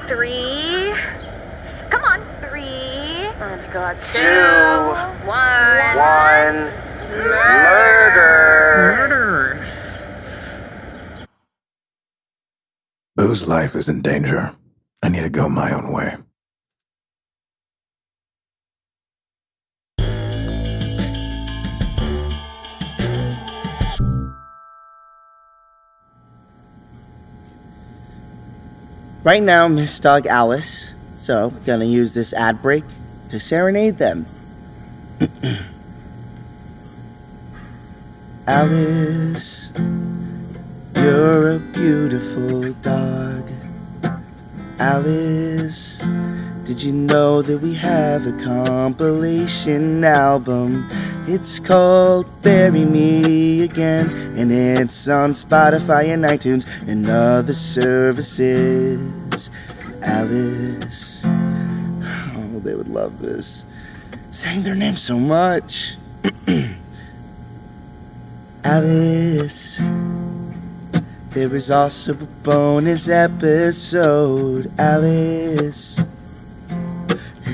Three. 0.10 0.94
Come 1.90 2.04
on. 2.04 2.20
Three. 2.42 3.32
Oh, 3.40 3.70
God. 3.72 3.96
Two. 4.12 4.20
One. 5.26 5.96
One. 5.96 6.56
Murder. 7.24 8.98
Murder. 8.98 9.66
Boo's 13.16 13.48
life 13.48 13.76
is 13.76 13.88
in 13.88 14.02
danger. 14.02 14.52
I 15.04 15.08
need 15.08 15.24
to 15.24 15.30
go 15.30 15.48
my 15.48 15.72
own 15.72 15.94
way. 15.94 16.16
Right 29.26 29.42
now, 29.42 29.68
Miss 29.68 30.00
Dog 30.00 30.28
Alice, 30.28 30.94
so 31.16 31.50
gonna 31.66 31.86
use 31.86 32.14
this 32.14 32.32
ad 32.32 32.62
break 32.62 32.84
to 33.30 33.40
serenade 33.40 33.98
them. 33.98 34.28
Alice, 38.48 39.72
you're 40.96 41.54
a 41.54 41.58
beautiful 41.58 42.72
dog. 42.74 43.50
Alice, 44.78 46.00
did 46.66 46.82
you 46.82 46.92
know 46.92 47.44
that 47.44 47.60
we 47.60 47.76
have 47.76 48.26
a 48.26 48.34
compilation 48.44 50.04
album? 50.04 50.90
It's 51.28 51.60
called 51.60 52.26
Bury 52.42 52.86
Me 52.86 53.62
Again, 53.62 54.10
and 54.36 54.52
it's 54.52 55.08
on 55.08 55.34
Spotify 55.34 56.12
and 56.12 56.26
iTunes 56.26 56.66
and 56.88 57.08
other 57.08 57.54
services. 57.54 59.52
Alice, 60.02 61.22
oh, 61.24 62.60
they 62.64 62.74
would 62.74 62.90
love 62.90 63.20
this. 63.20 63.64
saying 64.32 64.64
their 64.64 64.74
name 64.74 64.98
so 64.98 65.20
much. 65.20 65.98
Alice. 68.64 69.80
There 71.30 71.56
is 71.56 71.70
also 71.70 72.14
a 72.14 72.16
bonus 72.16 73.08
episode, 73.08 74.72
Alice. 74.80 76.00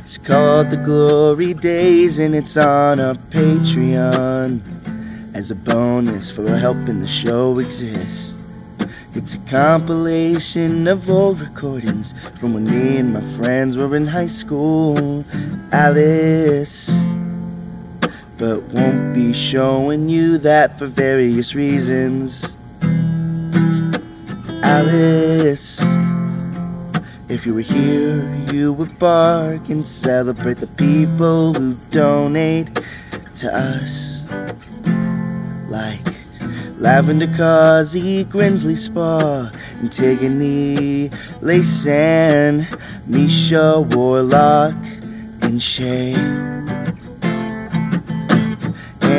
It's 0.01 0.17
called 0.17 0.71
The 0.71 0.77
Glory 0.77 1.53
Days 1.53 2.17
and 2.17 2.33
it's 2.33 2.57
on 2.57 2.99
our 2.99 3.13
Patreon 3.13 4.59
as 5.35 5.51
a 5.51 5.55
bonus 5.55 6.31
for 6.31 6.57
helping 6.57 7.01
the 7.01 7.07
show 7.07 7.59
exist. 7.59 8.39
It's 9.13 9.35
a 9.35 9.37
compilation 9.41 10.87
of 10.87 11.07
old 11.07 11.39
recordings 11.39 12.15
from 12.39 12.55
when 12.55 12.63
me 12.63 12.97
and 12.97 13.13
my 13.13 13.21
friends 13.21 13.77
were 13.77 13.95
in 13.95 14.07
high 14.07 14.25
school, 14.25 15.23
Alice. 15.71 16.89
But 18.39 18.63
won't 18.73 19.13
be 19.13 19.33
showing 19.33 20.09
you 20.09 20.39
that 20.39 20.79
for 20.79 20.87
various 20.87 21.53
reasons. 21.53 22.57
Alice. 24.63 25.79
If 27.31 27.45
you 27.45 27.53
were 27.53 27.61
here, 27.61 28.29
you 28.51 28.73
would 28.73 28.99
bark 28.99 29.69
and 29.69 29.87
celebrate 29.87 30.57
the 30.57 30.67
people 30.67 31.53
who 31.53 31.75
donate 31.89 32.81
to 33.37 33.47
us. 33.49 34.21
Like 35.69 36.05
Lavender 36.75 37.27
Causey, 37.27 38.25
Grinsley 38.25 38.75
Spa, 38.75 39.49
Antigone, 39.79 41.07
Laysan, 41.39 42.67
Misha 43.07 43.79
Warlock, 43.79 44.75
and 45.41 45.63
Shay. 45.63 46.11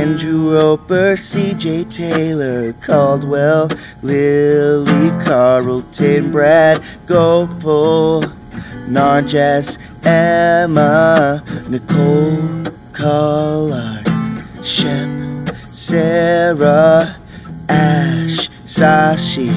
Andrew 0.02 0.58
Roper, 0.58 1.14
CJ 1.14 1.88
Taylor, 1.88 2.72
Caldwell, 2.72 3.68
Lily 4.02 5.10
Carlton, 5.24 6.32
Brad 6.32 6.82
Gopal, 7.06 8.22
Narjas, 8.88 9.78
Emma, 10.04 11.40
Nicole 11.68 12.64
Collard, 12.92 14.04
Shep, 14.64 15.56
Sarah, 15.70 17.16
Ash, 17.68 18.50
Sashi, 18.66 19.50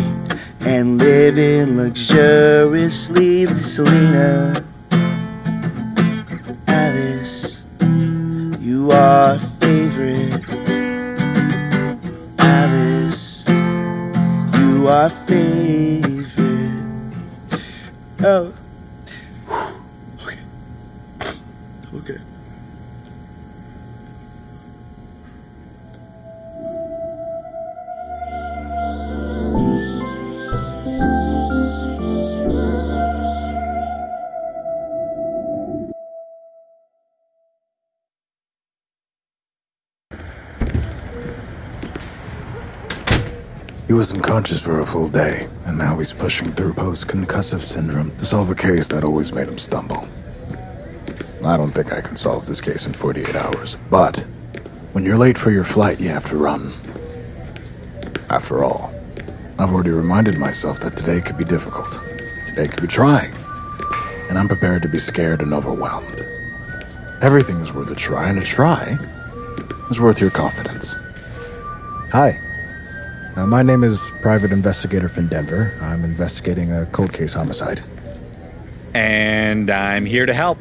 and 0.59 0.99
living 0.99 1.75
luxuriously 1.75 3.47
Selena. 3.47 4.63
Alice, 6.67 7.63
you 8.59 8.91
are 8.91 9.39
are 14.95 15.09
favorite. 15.09 16.25
Oh. 18.23 18.53
He 43.87 43.93
was 43.93 44.11
unconscious 44.11 44.59
for 44.59 44.79
a 44.79 44.85
full 44.85 45.09
day, 45.09 45.47
and 45.65 45.77
now 45.77 45.99
he's 45.99 46.11
pushing 46.11 46.51
through 46.51 46.73
post 46.73 47.07
concussive 47.07 47.61
syndrome 47.61 48.17
to 48.17 48.25
solve 48.25 48.49
a 48.49 48.55
case 48.55 48.87
that 48.87 49.03
always 49.03 49.31
made 49.31 49.47
him 49.47 49.59
stumble. 49.59 50.07
I 51.45 51.55
don't 51.55 51.69
think 51.69 51.93
I 51.93 52.01
can 52.01 52.15
solve 52.15 52.47
this 52.47 52.59
case 52.59 52.87
in 52.87 52.93
48 52.93 53.35
hours, 53.35 53.77
but 53.91 54.25
when 54.93 55.03
you're 55.03 55.19
late 55.19 55.37
for 55.37 55.51
your 55.51 55.63
flight, 55.63 55.99
you 55.99 56.09
have 56.09 56.27
to 56.29 56.35
run. 56.35 56.73
After 58.31 58.63
all, 58.63 58.91
I've 59.59 59.71
already 59.71 59.91
reminded 59.91 60.39
myself 60.39 60.79
that 60.79 60.97
today 60.97 61.21
could 61.21 61.37
be 61.37 61.45
difficult. 61.45 61.99
Today 62.47 62.67
could 62.67 62.81
be 62.81 62.87
trying, 62.87 63.35
and 64.29 64.39
I'm 64.39 64.47
prepared 64.47 64.81
to 64.81 64.89
be 64.89 64.97
scared 64.97 65.41
and 65.41 65.53
overwhelmed. 65.53 66.25
Everything 67.21 67.57
is 67.57 67.71
worth 67.71 67.91
a 67.91 67.95
try, 67.95 68.29
and 68.29 68.39
a 68.39 68.43
try 68.43 68.97
is 69.91 70.01
worth 70.01 70.19
your 70.19 70.31
confidence. 70.31 70.95
Hi. 72.11 72.41
Uh, 73.35 73.45
my 73.45 73.61
name 73.61 73.83
is 73.83 74.07
Private 74.21 74.53
Investigator 74.53 75.09
Finn 75.09 75.27
Denver. 75.27 75.77
I'm 75.81 76.05
investigating 76.05 76.71
a 76.71 76.85
cold 76.85 77.11
case 77.11 77.33
homicide. 77.33 77.83
And 78.93 79.69
I'm 79.69 80.05
here 80.05 80.25
to 80.25 80.33
help. 80.33 80.57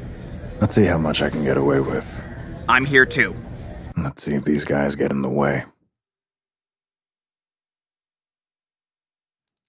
Let's 0.60 0.74
see 0.74 0.84
how 0.84 0.98
much 0.98 1.22
I 1.22 1.30
can 1.30 1.44
get 1.44 1.56
away 1.56 1.78
with. 1.78 2.24
I'm 2.68 2.84
here 2.84 3.06
too. 3.06 3.36
Let's 3.96 4.24
see 4.24 4.34
if 4.34 4.44
these 4.44 4.64
guys 4.64 4.96
get 4.96 5.12
in 5.12 5.22
the 5.22 5.30
way. 5.30 5.62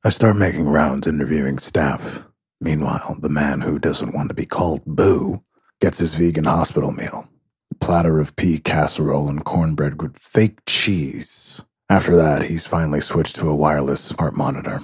I 0.04 0.10
start 0.10 0.36
making 0.36 0.68
rounds 0.68 1.06
interviewing 1.06 1.60
staff. 1.60 2.24
Meanwhile, 2.60 3.18
the 3.22 3.30
man 3.30 3.62
who 3.62 3.78
doesn't 3.78 4.15
want 4.15 4.30
to 4.30 4.36
be 4.36 4.48
called 4.48 4.84
Boo 4.86 5.44
gets 5.80 6.00
his 6.00 6.15
vegan 6.15 6.46
hospital 6.46 6.91
meal 6.91 7.28
a 7.72 7.76
platter 7.76 8.20
of 8.20 8.36
pea 8.36 8.58
casserole 8.58 9.30
and 9.30 9.44
cornbread 9.44 10.02
with 10.02 10.18
fake 10.18 10.60
cheese. 10.65 11.44
After 11.89 12.15
that, 12.15 12.43
he's 12.43 12.65
finally 12.65 13.00
switched 13.00 13.36
to 13.38 13.50
a 13.50 13.56
wireless 13.56 14.02
smart 14.02 14.36
monitor. 14.36 14.82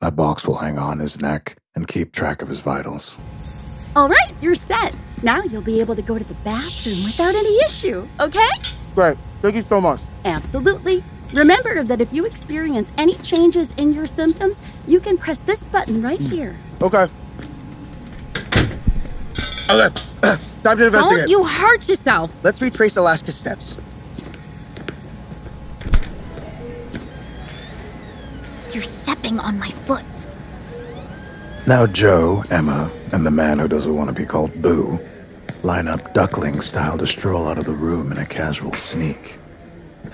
That 0.00 0.16
box 0.16 0.44
will 0.44 0.56
hang 0.56 0.76
on 0.76 0.98
his 0.98 1.20
neck 1.20 1.56
and 1.76 1.86
keep 1.86 2.12
track 2.12 2.42
of 2.42 2.48
his 2.48 2.60
vitals. 2.60 3.16
All 3.94 4.08
right, 4.08 4.34
you're 4.40 4.56
set. 4.56 4.96
Now 5.22 5.42
you'll 5.42 5.62
be 5.62 5.80
able 5.80 5.94
to 5.94 6.02
go 6.02 6.18
to 6.18 6.24
the 6.24 6.34
bathroom 6.42 7.04
without 7.04 7.34
any 7.36 7.56
issue, 7.64 8.06
okay? 8.18 8.48
Great. 8.94 9.18
Thank 9.40 9.54
you 9.54 9.62
so 9.62 9.80
much. 9.80 10.00
Absolutely. 10.24 11.04
Remember 11.32 11.84
that 11.84 12.00
if 12.00 12.12
you 12.12 12.26
experience 12.26 12.90
any 12.98 13.14
changes 13.14 13.72
in 13.76 13.92
your 13.92 14.08
symptoms, 14.08 14.60
you 14.88 14.98
can 14.98 15.16
press 15.16 15.38
this 15.38 15.62
button 15.62 16.02
right 16.02 16.18
hmm. 16.18 16.26
here. 16.26 16.56
Okay. 16.82 17.06
Okay. 19.70 20.02
Time 20.64 20.76
to 20.78 20.86
investigate. 20.86 20.92
Don't 20.92 21.28
you 21.28 21.44
hurt 21.44 21.88
yourself. 21.88 22.32
Let's 22.42 22.60
retrace 22.60 22.96
Alaska's 22.96 23.36
steps. 23.36 23.76
Stepping 29.30 29.40
on 29.40 29.58
my 29.58 29.68
foot. 29.68 30.04
Now 31.66 31.86
Joe, 31.86 32.42
Emma, 32.50 32.90
and 33.12 33.24
the 33.24 33.30
man 33.30 33.58
who 33.58 33.68
doesn't 33.68 33.94
want 33.94 34.08
to 34.08 34.14
be 34.14 34.26
called 34.26 34.60
Boo 34.60 34.98
line 35.62 35.88
up 35.88 36.14
duckling 36.14 36.60
style 36.62 36.96
to 36.96 37.06
stroll 37.06 37.46
out 37.46 37.58
of 37.58 37.66
the 37.66 37.72
room 37.72 38.10
in 38.12 38.18
a 38.18 38.24
casual 38.24 38.72
sneak. 38.72 39.38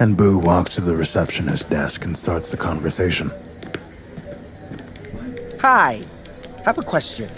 And 0.01 0.17
Boo 0.17 0.39
walks 0.39 0.75
to 0.75 0.81
the 0.81 0.97
receptionist 0.97 1.71
desk 1.71 2.05
and 2.05 2.19
starts 2.19 2.51
the 2.51 2.57
conversation. 2.57 3.31
Hi. 5.61 6.03
Have 6.65 6.79
a 6.79 6.83
question. 6.83 7.31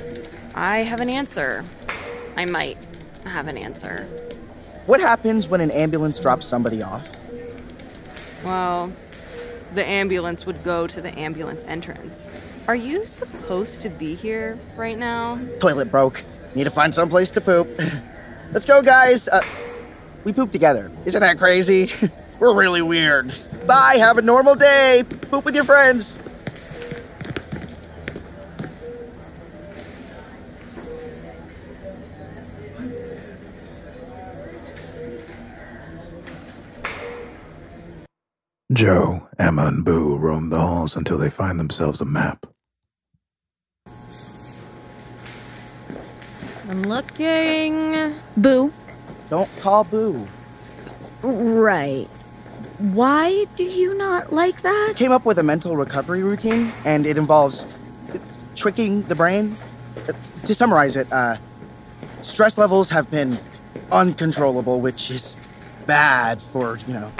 I 0.55 0.79
have 0.79 1.01
an 1.01 1.11
answer. 1.11 1.62
I 2.35 2.47
might 2.47 2.79
have 3.27 3.47
an 3.47 3.59
answer. 3.59 4.07
What 4.87 5.01
happens 5.01 5.47
when 5.47 5.61
an 5.61 5.71
ambulance 5.71 6.19
drops 6.19 6.47
somebody 6.47 6.83
off? 6.83 7.07
Well, 8.43 8.91
the 9.74 9.85
ambulance 9.85 10.46
would 10.46 10.62
go 10.64 10.87
to 10.87 11.00
the 11.00 11.16
ambulance 11.18 11.64
entrance. 11.64 12.31
Are 12.66 12.76
you 12.76 13.04
supposed 13.04 13.83
to 13.83 13.88
be 13.88 14.14
here 14.14 14.59
right 14.76 14.98
now? 14.98 15.38
Toilet 15.61 15.90
broke. 15.90 16.24
Need 16.54 16.64
to 16.64 16.70
find 16.70 16.94
some 16.94 17.09
place 17.09 17.31
to 17.33 17.40
poop. 17.40 17.68
Let's 18.52 18.64
go, 18.64 18.83
guys. 18.83 19.28
Uh, 19.28 19.40
we 20.24 20.33
poop 20.33 20.50
together. 20.50 20.90
Isn't 21.04 21.20
that 21.20 21.38
crazy? 21.38 21.90
We're 22.38 22.54
really 22.54 22.83
weird. 22.83 23.33
Bye. 23.66 23.96
Have 23.98 24.18
a 24.18 24.22
normal 24.22 24.54
day. 24.54 25.04
Poop 25.31 25.44
with 25.44 25.54
your 25.54 25.64
friends. 25.64 26.18
Joe, 38.70 39.26
Emma, 39.38 39.66
and 39.66 39.83
Boo 39.83 40.18
roam 40.18 40.50
the 40.50 40.59
halls 40.59 40.94
until 40.94 41.16
they 41.16 41.31
find 41.31 41.59
themselves 41.59 42.02
a 42.02 42.04
map. 42.04 42.46
I'm 46.68 46.83
looking. 46.83 48.12
Boo. 48.37 48.70
Don't 49.31 49.48
call 49.61 49.85
Boo. 49.85 50.28
Right. 51.22 52.07
Why 52.78 53.46
do 53.57 53.64
you 53.64 53.94
not 53.94 54.35
like 54.35 54.61
that? 54.61 54.92
Came 54.96 55.12
up 55.12 55.24
with 55.24 55.38
a 55.38 55.42
mental 55.42 55.74
recovery 55.74 56.22
routine, 56.22 56.70
and 56.85 57.07
it 57.07 57.16
involves 57.16 57.66
tricking 58.54 59.02
the 59.04 59.14
brain. 59.14 59.57
To 60.44 60.54
summarize 60.54 60.94
it, 60.94 61.11
uh, 61.11 61.38
stress 62.20 62.59
levels 62.59 62.90
have 62.90 63.11
been 63.11 63.38
uncontrollable, 63.90 64.83
which 64.83 65.11
is 65.11 65.37
bad 65.87 66.42
for, 66.42 66.78
you 66.87 66.92
know, 66.92 67.11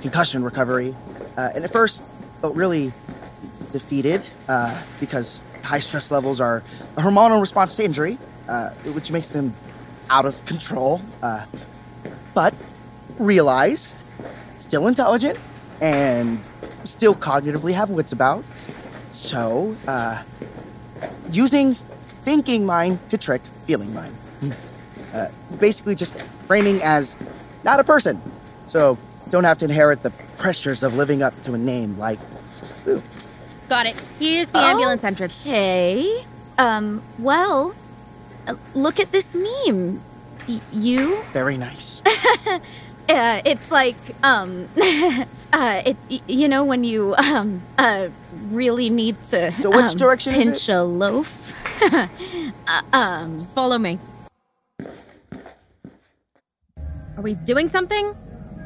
concussion 0.00 0.42
recovery. 0.42 0.94
Uh, 1.36 1.50
and 1.54 1.64
at 1.64 1.70
first, 1.70 2.02
felt 2.40 2.54
really 2.56 2.92
defeated 3.72 4.22
uh, 4.48 4.82
because 4.98 5.40
high 5.62 5.80
stress 5.80 6.10
levels 6.10 6.40
are 6.40 6.62
a 6.96 7.02
hormonal 7.02 7.40
response 7.40 7.76
to 7.76 7.84
injury, 7.84 8.18
uh, 8.48 8.70
which 8.94 9.10
makes 9.10 9.28
them 9.28 9.54
out 10.08 10.26
of 10.26 10.44
control. 10.46 11.00
Uh, 11.22 11.46
but 12.34 12.54
realized, 13.18 14.02
still 14.56 14.86
intelligent, 14.86 15.38
and 15.80 16.40
still 16.84 17.14
cognitively 17.14 17.72
have 17.72 17.90
wits 17.90 18.12
about. 18.12 18.44
So, 19.12 19.76
uh, 19.86 20.22
using 21.30 21.76
thinking 22.24 22.66
mind 22.66 22.98
to 23.10 23.18
trick 23.18 23.42
feeling 23.66 23.92
mind. 23.94 24.16
Uh, 25.12 25.28
basically, 25.58 25.94
just 25.94 26.16
framing 26.46 26.80
as 26.82 27.16
not 27.64 27.80
a 27.80 27.84
person. 27.84 28.20
So, 28.66 28.96
don't 29.30 29.44
have 29.44 29.58
to 29.58 29.64
inherit 29.64 30.02
the 30.02 30.10
pressures 30.38 30.82
of 30.82 30.94
living 30.94 31.22
up 31.22 31.40
to 31.44 31.54
a 31.54 31.58
name 31.58 31.98
like. 31.98 32.18
Ooh. 32.86 33.02
Got 33.68 33.86
it. 33.86 33.96
Here's 34.18 34.48
the 34.48 34.58
ambulance 34.58 35.04
entrance. 35.04 35.40
Okay. 35.46 36.24
Um, 36.58 37.02
well, 37.18 37.74
uh, 38.46 38.54
look 38.74 38.98
at 38.98 39.12
this 39.12 39.34
meme. 39.34 40.02
Y- 40.48 40.60
you? 40.72 41.22
Very 41.32 41.56
nice. 41.56 42.02
Uh, 43.08 43.42
it's 43.44 43.72
like, 43.72 43.96
um, 44.22 44.68
uh, 45.52 45.82
it, 45.84 45.96
you 46.28 46.48
know, 46.48 46.64
when 46.64 46.84
you, 46.84 47.12
um, 47.16 47.60
uh, 47.76 48.08
really 48.50 48.88
need 48.88 49.20
to. 49.24 49.50
So 49.60 49.70
which 49.70 49.86
um, 49.86 49.96
direction 49.96 50.32
is 50.34 50.44
pinch 50.44 50.68
it? 50.68 50.72
a 50.72 50.84
loaf. 50.84 51.52
uh, 51.82 52.06
um, 52.92 53.36
Just 53.36 53.52
follow 53.52 53.78
me. 53.78 53.98
Are 56.78 57.22
we 57.22 57.34
doing 57.34 57.68
something? 57.68 58.14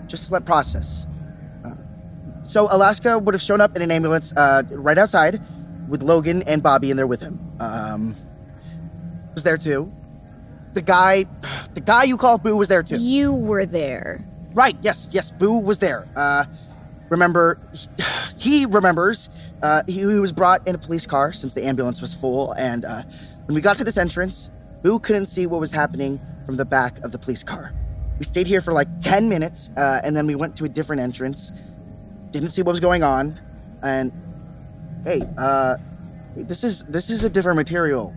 Just 0.06 0.30
let 0.30 0.44
process. 0.44 1.06
Uh, 1.64 1.74
so 2.42 2.68
Alaska 2.70 3.18
would 3.18 3.34
have 3.34 3.42
shown 3.42 3.60
up 3.60 3.76
in 3.76 3.82
an 3.82 3.90
ambulance 3.90 4.32
uh, 4.36 4.62
right 4.70 4.98
outside 4.98 5.40
with 5.88 6.02
Logan 6.02 6.42
and 6.42 6.62
Bobby 6.62 6.90
in 6.90 6.96
there 6.96 7.06
with 7.06 7.20
him. 7.20 7.38
Um, 7.60 8.14
was 9.34 9.42
there 9.42 9.58
too. 9.58 9.92
The 10.74 10.82
guy, 10.82 11.26
the 11.74 11.80
guy 11.80 12.04
you 12.04 12.16
call 12.16 12.38
Boo 12.38 12.56
was 12.56 12.68
there 12.68 12.82
too. 12.82 12.96
You 12.96 13.32
were 13.32 13.66
there. 13.66 14.26
Right. 14.52 14.76
Yes. 14.82 15.08
Yes. 15.10 15.30
Boo 15.30 15.58
was 15.58 15.78
there. 15.78 16.04
Uh, 16.16 16.44
remember, 17.08 17.60
he 18.38 18.66
remembers. 18.66 19.28
Uh, 19.62 19.82
he, 19.86 20.00
he 20.00 20.04
was 20.04 20.32
brought 20.32 20.66
in 20.66 20.74
a 20.74 20.78
police 20.78 21.06
car 21.06 21.32
since 21.32 21.54
the 21.54 21.64
ambulance 21.64 22.00
was 22.00 22.12
full, 22.12 22.52
and 22.52 22.84
uh, 22.84 23.02
when 23.46 23.54
we 23.54 23.60
got 23.60 23.76
to 23.78 23.84
this 23.84 23.96
entrance, 23.96 24.50
Boo 24.82 24.98
couldn't 24.98 25.26
see 25.26 25.46
what 25.46 25.60
was 25.60 25.72
happening 25.72 26.20
from 26.44 26.56
the 26.56 26.64
back 26.64 26.98
of 27.00 27.12
the 27.12 27.18
police 27.18 27.42
car. 27.42 27.72
We 28.18 28.24
stayed 28.24 28.46
here 28.46 28.60
for 28.60 28.72
like 28.72 29.00
ten 29.00 29.28
minutes, 29.28 29.70
uh, 29.76 30.00
and 30.04 30.16
then 30.16 30.26
we 30.26 30.34
went 30.34 30.56
to 30.56 30.64
a 30.64 30.68
different 30.68 31.02
entrance. 31.02 31.52
Didn't 32.30 32.50
see 32.50 32.62
what 32.62 32.72
was 32.72 32.80
going 32.80 33.02
on, 33.02 33.40
and 33.82 34.12
hey, 35.04 35.22
uh, 35.36 35.76
this 36.36 36.64
is 36.64 36.84
this 36.84 37.10
is 37.10 37.24
a 37.24 37.30
different 37.30 37.56
material. 37.56 38.14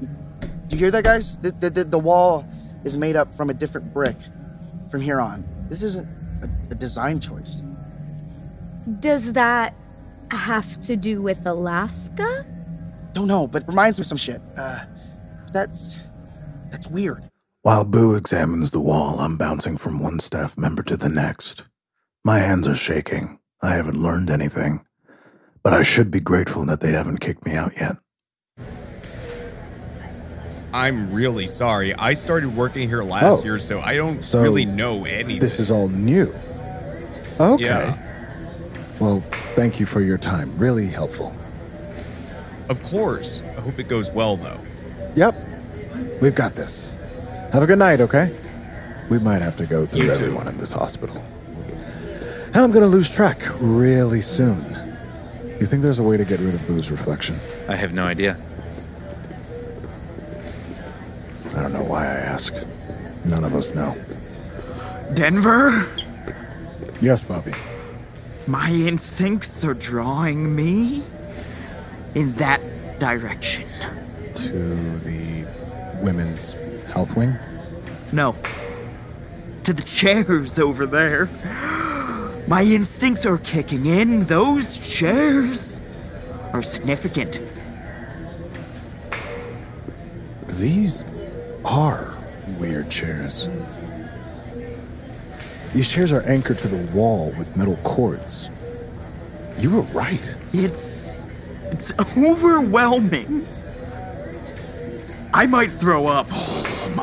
Do 0.00 0.76
you 0.76 0.78
hear 0.78 0.90
that, 0.92 1.04
guys? 1.04 1.36
The, 1.38 1.50
the, 1.52 1.84
the, 1.84 1.98
wall 1.98 2.46
is 2.82 2.96
made 2.96 3.14
up 3.14 3.34
from 3.34 3.50
a 3.50 3.54
different 3.54 3.92
brick 3.92 4.16
from 4.90 5.02
here 5.02 5.20
on. 5.20 5.44
This 5.68 5.82
isn't 5.82 6.08
a, 6.42 6.48
a 6.70 6.74
design 6.74 7.20
choice. 7.20 7.62
Does 9.00 9.34
that 9.34 9.74
have 10.30 10.80
to 10.82 10.96
do 10.96 11.20
with 11.20 11.44
Alaska? 11.46 12.46
Don't 13.12 13.28
know, 13.28 13.46
but 13.46 13.64
it 13.64 13.68
reminds 13.68 13.98
me 13.98 14.02
of 14.02 14.06
some 14.06 14.16
shit. 14.16 14.40
Uh, 14.56 14.84
that's 15.52 15.96
that's 16.70 16.86
weird. 16.86 17.31
While 17.62 17.84
Boo 17.84 18.14
examines 18.16 18.72
the 18.72 18.80
wall, 18.80 19.20
I'm 19.20 19.36
bouncing 19.36 19.76
from 19.76 20.00
one 20.00 20.18
staff 20.18 20.58
member 20.58 20.82
to 20.82 20.96
the 20.96 21.08
next. 21.08 21.64
My 22.24 22.38
hands 22.38 22.66
are 22.66 22.74
shaking. 22.74 23.38
I 23.62 23.74
haven't 23.74 24.02
learned 24.02 24.30
anything. 24.30 24.84
But 25.62 25.72
I 25.72 25.82
should 25.84 26.10
be 26.10 26.18
grateful 26.18 26.64
that 26.66 26.80
they 26.80 26.90
haven't 26.90 27.18
kicked 27.20 27.46
me 27.46 27.54
out 27.54 27.72
yet. 27.80 27.96
I'm 30.74 31.12
really 31.12 31.46
sorry. 31.46 31.94
I 31.94 32.14
started 32.14 32.56
working 32.56 32.88
here 32.88 33.02
last 33.04 33.42
Oh. 33.42 33.44
year, 33.44 33.58
so 33.58 33.80
I 33.80 33.94
don't 33.94 34.24
So, 34.24 34.40
really 34.42 34.64
know 34.64 35.04
anything. 35.04 35.38
This 35.38 35.60
is 35.60 35.70
all 35.70 35.88
new. 35.88 36.34
Okay. 37.38 37.64
Yeah. 37.64 37.96
Well, 38.98 39.22
thank 39.54 39.78
you 39.78 39.86
for 39.86 40.00
your 40.00 40.18
time. 40.18 40.50
Really 40.56 40.86
helpful. 40.88 41.36
Of 42.68 42.82
course. 42.84 43.42
I 43.56 43.60
hope 43.60 43.78
it 43.78 43.86
goes 43.88 44.10
well, 44.10 44.36
though. 44.36 44.58
Yep. 45.14 45.36
We've 46.20 46.34
got 46.34 46.56
this. 46.56 46.94
Have 47.52 47.62
a 47.62 47.66
good 47.66 47.78
night, 47.78 48.00
okay? 48.00 48.34
We 49.08 49.18
might 49.18 49.42
have 49.42 49.56
to 49.56 49.66
go 49.66 49.84
through 49.84 50.00
You 50.02 50.06
too. 50.06 50.12
everyone 50.12 50.48
in 50.48 50.56
this 50.58 50.72
hospital. 50.72 51.22
And 52.46 52.56
I'm 52.56 52.70
gonna 52.70 52.86
lose 52.86 53.10
track 53.10 53.42
really 53.60 54.20
soon. 54.20 54.64
You 55.60 55.66
think 55.66 55.82
there's 55.82 55.98
a 55.98 56.02
way 56.02 56.16
to 56.16 56.24
get 56.24 56.40
rid 56.40 56.54
of 56.54 56.66
Boo's 56.66 56.90
reflection? 56.90 57.38
I 57.68 57.76
have 57.76 57.92
no 57.92 58.04
idea. 58.04 58.36
I 61.54 61.62
don't 61.62 61.72
know 61.72 61.84
why 61.84 62.04
I 62.04 62.14
asked. 62.34 62.64
None 63.24 63.44
of 63.44 63.54
us 63.54 63.74
know. 63.74 63.96
Denver? 65.14 65.86
Yes, 67.00 67.20
Bobby. 67.22 67.52
My 68.46 68.70
instincts 68.70 69.62
are 69.64 69.74
drawing 69.74 70.56
me 70.56 71.02
in 72.14 72.32
that 72.34 72.60
direction. 72.98 73.68
To 74.34 74.98
the 75.00 75.46
women's 76.02 76.54
health 76.92 77.16
wing? 77.16 77.36
No. 78.12 78.36
To 79.64 79.72
the 79.72 79.82
chairs 79.82 80.58
over 80.58 80.86
there. 80.86 81.28
My 82.46 82.62
instincts 82.62 83.24
are 83.24 83.38
kicking 83.38 83.86
in. 83.86 84.26
Those 84.26 84.78
chairs 84.78 85.80
are 86.52 86.62
significant. 86.62 87.40
These 90.48 91.04
are 91.64 92.14
weird 92.58 92.90
chairs. 92.90 93.48
These 95.72 95.88
chairs 95.88 96.12
are 96.12 96.22
anchored 96.22 96.58
to 96.58 96.68
the 96.68 96.92
wall 96.92 97.32
with 97.38 97.56
metal 97.56 97.76
cords. 97.84 98.50
You 99.58 99.70
were 99.76 99.82
right. 99.92 100.36
It's. 100.52 101.26
it's 101.70 101.92
overwhelming. 102.16 103.46
I 105.32 105.46
might 105.46 105.72
throw 105.72 106.06
up. 106.06 106.28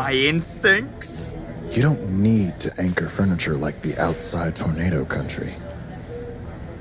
My 0.09 0.15
instincts. 0.15 1.31
You 1.71 1.83
don't 1.83 2.23
need 2.23 2.59
to 2.61 2.73
anchor 2.81 3.07
furniture 3.07 3.53
like 3.53 3.83
the 3.83 3.95
outside 3.99 4.55
tornado 4.55 5.05
country. 5.05 5.53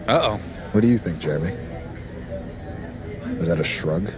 Uh 0.09 0.19
oh. 0.23 0.37
What 0.73 0.81
do 0.81 0.87
you 0.87 0.97
think, 0.97 1.19
Jeremy? 1.19 1.53
Is 3.38 3.49
that 3.49 3.61
a 3.61 3.64
shrug? 3.64 4.11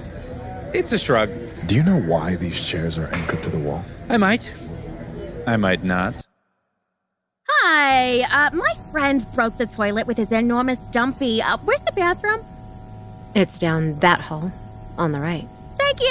It's 0.73 0.93
a 0.93 0.99
shrug. 0.99 1.29
Do 1.67 1.75
you 1.75 1.83
know 1.83 2.01
why 2.01 2.37
these 2.37 2.65
chairs 2.65 2.99
are 2.99 3.13
anchored 3.13 3.43
to 3.43 3.51
the 3.51 3.59
wall? 3.59 3.85
I 4.09 4.17
might. 4.17 4.55
I 5.45 5.57
might 5.57 5.83
not. 5.83 6.15
Hi. 7.49 8.21
Uh, 8.21 8.55
my 8.55 8.75
friend 8.93 9.27
broke 9.35 9.59
the 9.59 9.67
toilet 9.67 10.07
with 10.07 10.19
his 10.19 10.31
enormous 10.31 10.87
dumpy. 10.87 11.43
Uh, 11.43 11.57
where's 11.65 11.81
the 11.81 11.93
bathroom? 11.97 12.45
It's 13.35 13.59
down 13.59 13.99
that 13.99 14.21
hall 14.21 14.53
on 14.97 15.11
the 15.11 15.19
right. 15.19 15.49
Thank 15.91 16.01
you. 16.03 16.07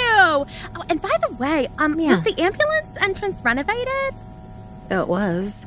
Oh, 0.76 0.84
and 0.90 1.00
by 1.00 1.16
the 1.26 1.32
way, 1.34 1.66
um, 1.78 1.98
Yeah. 1.98 2.10
was 2.10 2.20
the 2.20 2.38
ambulance 2.38 2.96
entrance 3.00 3.42
renovated? 3.42 4.14
It 4.90 5.08
was. 5.08 5.64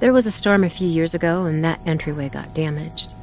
There 0.00 0.12
was 0.12 0.26
a 0.26 0.30
storm 0.30 0.64
a 0.64 0.68
few 0.68 0.86
years 0.88 1.14
ago, 1.14 1.44
and 1.46 1.64
that 1.64 1.80
entryway 1.86 2.28
got 2.28 2.52
damaged. 2.52 3.14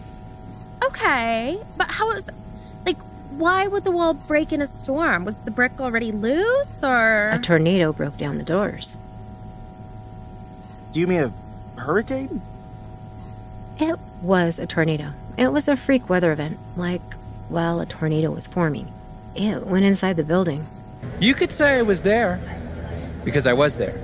Okay, 0.83 1.61
but 1.77 1.91
how 1.91 2.07
was, 2.07 2.25
like, 2.87 2.97
why 3.37 3.67
would 3.67 3.83
the 3.83 3.91
wall 3.91 4.15
break 4.15 4.51
in 4.51 4.63
a 4.63 4.65
storm? 4.67 5.25
Was 5.25 5.37
the 5.39 5.51
brick 5.51 5.73
already 5.79 6.11
loose, 6.11 6.73
or? 6.81 7.29
A 7.29 7.39
tornado 7.39 7.93
broke 7.93 8.17
down 8.17 8.37
the 8.39 8.43
doors. 8.43 8.97
Do 10.91 10.99
you 10.99 11.05
mean 11.05 11.31
a 11.77 11.81
hurricane? 11.81 12.41
It 13.77 13.99
was 14.23 14.57
a 14.57 14.65
tornado. 14.65 15.13
It 15.37 15.53
was 15.53 15.67
a 15.67 15.77
freak 15.77 16.09
weather 16.09 16.31
event, 16.31 16.57
like, 16.75 17.01
while 17.47 17.79
a 17.79 17.85
tornado 17.85 18.31
was 18.31 18.47
forming. 18.47 18.91
It 19.35 19.65
went 19.65 19.85
inside 19.85 20.17
the 20.17 20.23
building. 20.23 20.67
You 21.19 21.33
could 21.33 21.51
say 21.51 21.77
I 21.77 21.81
was 21.83 22.01
there 22.01 22.39
because 23.23 23.47
I 23.47 23.53
was 23.53 23.75
there. 23.75 23.97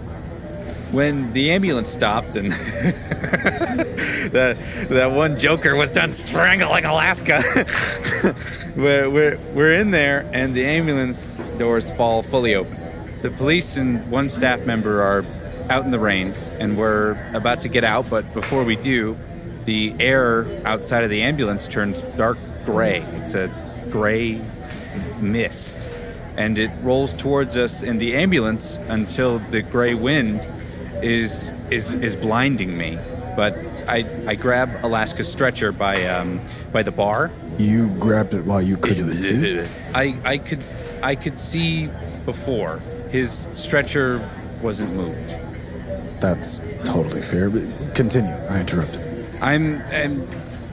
When 0.92 1.34
the 1.34 1.52
ambulance 1.52 1.90
stopped 1.90 2.38
and 2.38 2.52
that 4.32 4.58
that 4.90 5.12
one 5.12 5.38
joker 5.38 5.76
was 5.76 5.90
done 5.90 6.14
strangling 6.14 6.86
Alaska, 6.86 7.44
we're, 8.78 9.10
we're, 9.10 9.38
we're 9.54 9.74
in 9.74 9.92
there 9.92 10.30
and 10.32 10.54
the 10.54 10.66
ambulance 10.66 11.32
doors 11.58 11.92
fall 11.92 12.24
fully 12.24 12.56
open. 12.56 12.78
The 13.22 13.32
police 13.32 13.76
and 13.76 14.10
one 14.10 14.30
staff 14.30 14.66
member 14.66 15.02
are 15.02 15.26
out 15.70 15.84
in 15.84 15.92
the 15.92 16.00
rain 16.00 16.34
and 16.60 16.78
we're 16.78 17.18
about 17.34 17.62
to 17.62 17.68
get 17.68 17.84
out, 17.84 18.10
but 18.10 18.34
before 18.34 18.64
we 18.64 18.78
do, 18.78 19.18
the 19.66 19.94
air 20.00 20.46
outside 20.66 21.04
of 21.04 21.10
the 21.10 21.24
ambulance 21.24 21.68
turns 21.68 22.02
dark 22.16 22.38
gray. 22.64 23.02
It's 23.16 23.34
a 23.34 23.52
gray 23.90 24.40
mist 25.20 25.90
and 26.38 26.60
it 26.60 26.72
rolls 26.84 27.14
towards 27.14 27.58
us 27.58 27.84
in 27.84 27.98
the 27.98 28.16
ambulance 28.16 28.78
until 28.90 29.40
the 29.40 29.62
gray 29.62 29.96
wind 29.96 30.48
is 31.02 31.52
is 31.72 31.94
is 31.96 32.16
blinding 32.16 32.78
me. 32.78 32.98
But 33.36 33.58
I 33.88 34.06
I 34.28 34.36
grab 34.36 34.70
Alaska's 34.84 35.30
stretcher 35.30 35.72
by 35.72 36.06
um 36.06 36.40
by 36.72 36.84
the 36.84 36.92
bar. 36.92 37.32
You 37.58 37.90
grabbed 38.00 38.34
it 38.34 38.46
while 38.46 38.62
you 38.62 38.78
couldn't 38.78 39.14
see? 39.14 39.66
I 39.94 40.16
I 40.24 40.38
could 40.38 40.64
I 41.02 41.16
could 41.16 41.40
see 41.40 41.90
before 42.26 42.80
his 43.10 43.48
stretcher 43.54 44.28
wasn't 44.62 44.94
moved. 44.94 45.36
That's 46.20 46.60
totally 46.84 47.22
fair, 47.22 47.50
but 47.50 47.64
continue. 47.96 48.34
I 48.50 48.60
interrupted. 48.60 49.02
I'm 49.42 49.82
and 49.92 50.28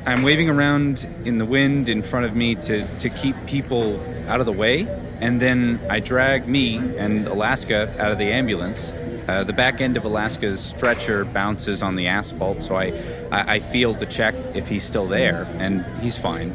I'm 0.06 0.22
waving 0.22 0.50
around 0.50 1.06
in 1.24 1.38
the 1.38 1.46
wind 1.46 1.88
in 1.88 2.02
front 2.02 2.26
of 2.26 2.36
me 2.36 2.54
to 2.56 2.86
to 2.98 3.08
keep 3.08 3.36
people 3.46 3.98
out 4.28 4.40
of 4.40 4.46
the 4.46 4.52
way, 4.52 4.86
and 5.20 5.40
then 5.40 5.80
I 5.90 6.00
drag 6.00 6.48
me 6.48 6.78
and 6.98 7.26
Alaska 7.26 7.94
out 7.98 8.10
of 8.10 8.18
the 8.18 8.30
ambulance. 8.30 8.92
Uh, 9.28 9.42
the 9.42 9.52
back 9.52 9.80
end 9.80 9.96
of 9.96 10.04
Alaska's 10.04 10.60
stretcher 10.60 11.24
bounces 11.24 11.82
on 11.82 11.96
the 11.96 12.08
asphalt, 12.08 12.62
so 12.62 12.74
I, 12.74 12.92
I, 13.32 13.54
I 13.54 13.58
feel 13.60 13.94
to 13.94 14.06
check 14.06 14.34
if 14.54 14.68
he's 14.68 14.84
still 14.84 15.06
there, 15.06 15.46
and 15.58 15.84
he's 16.00 16.18
fine. 16.18 16.52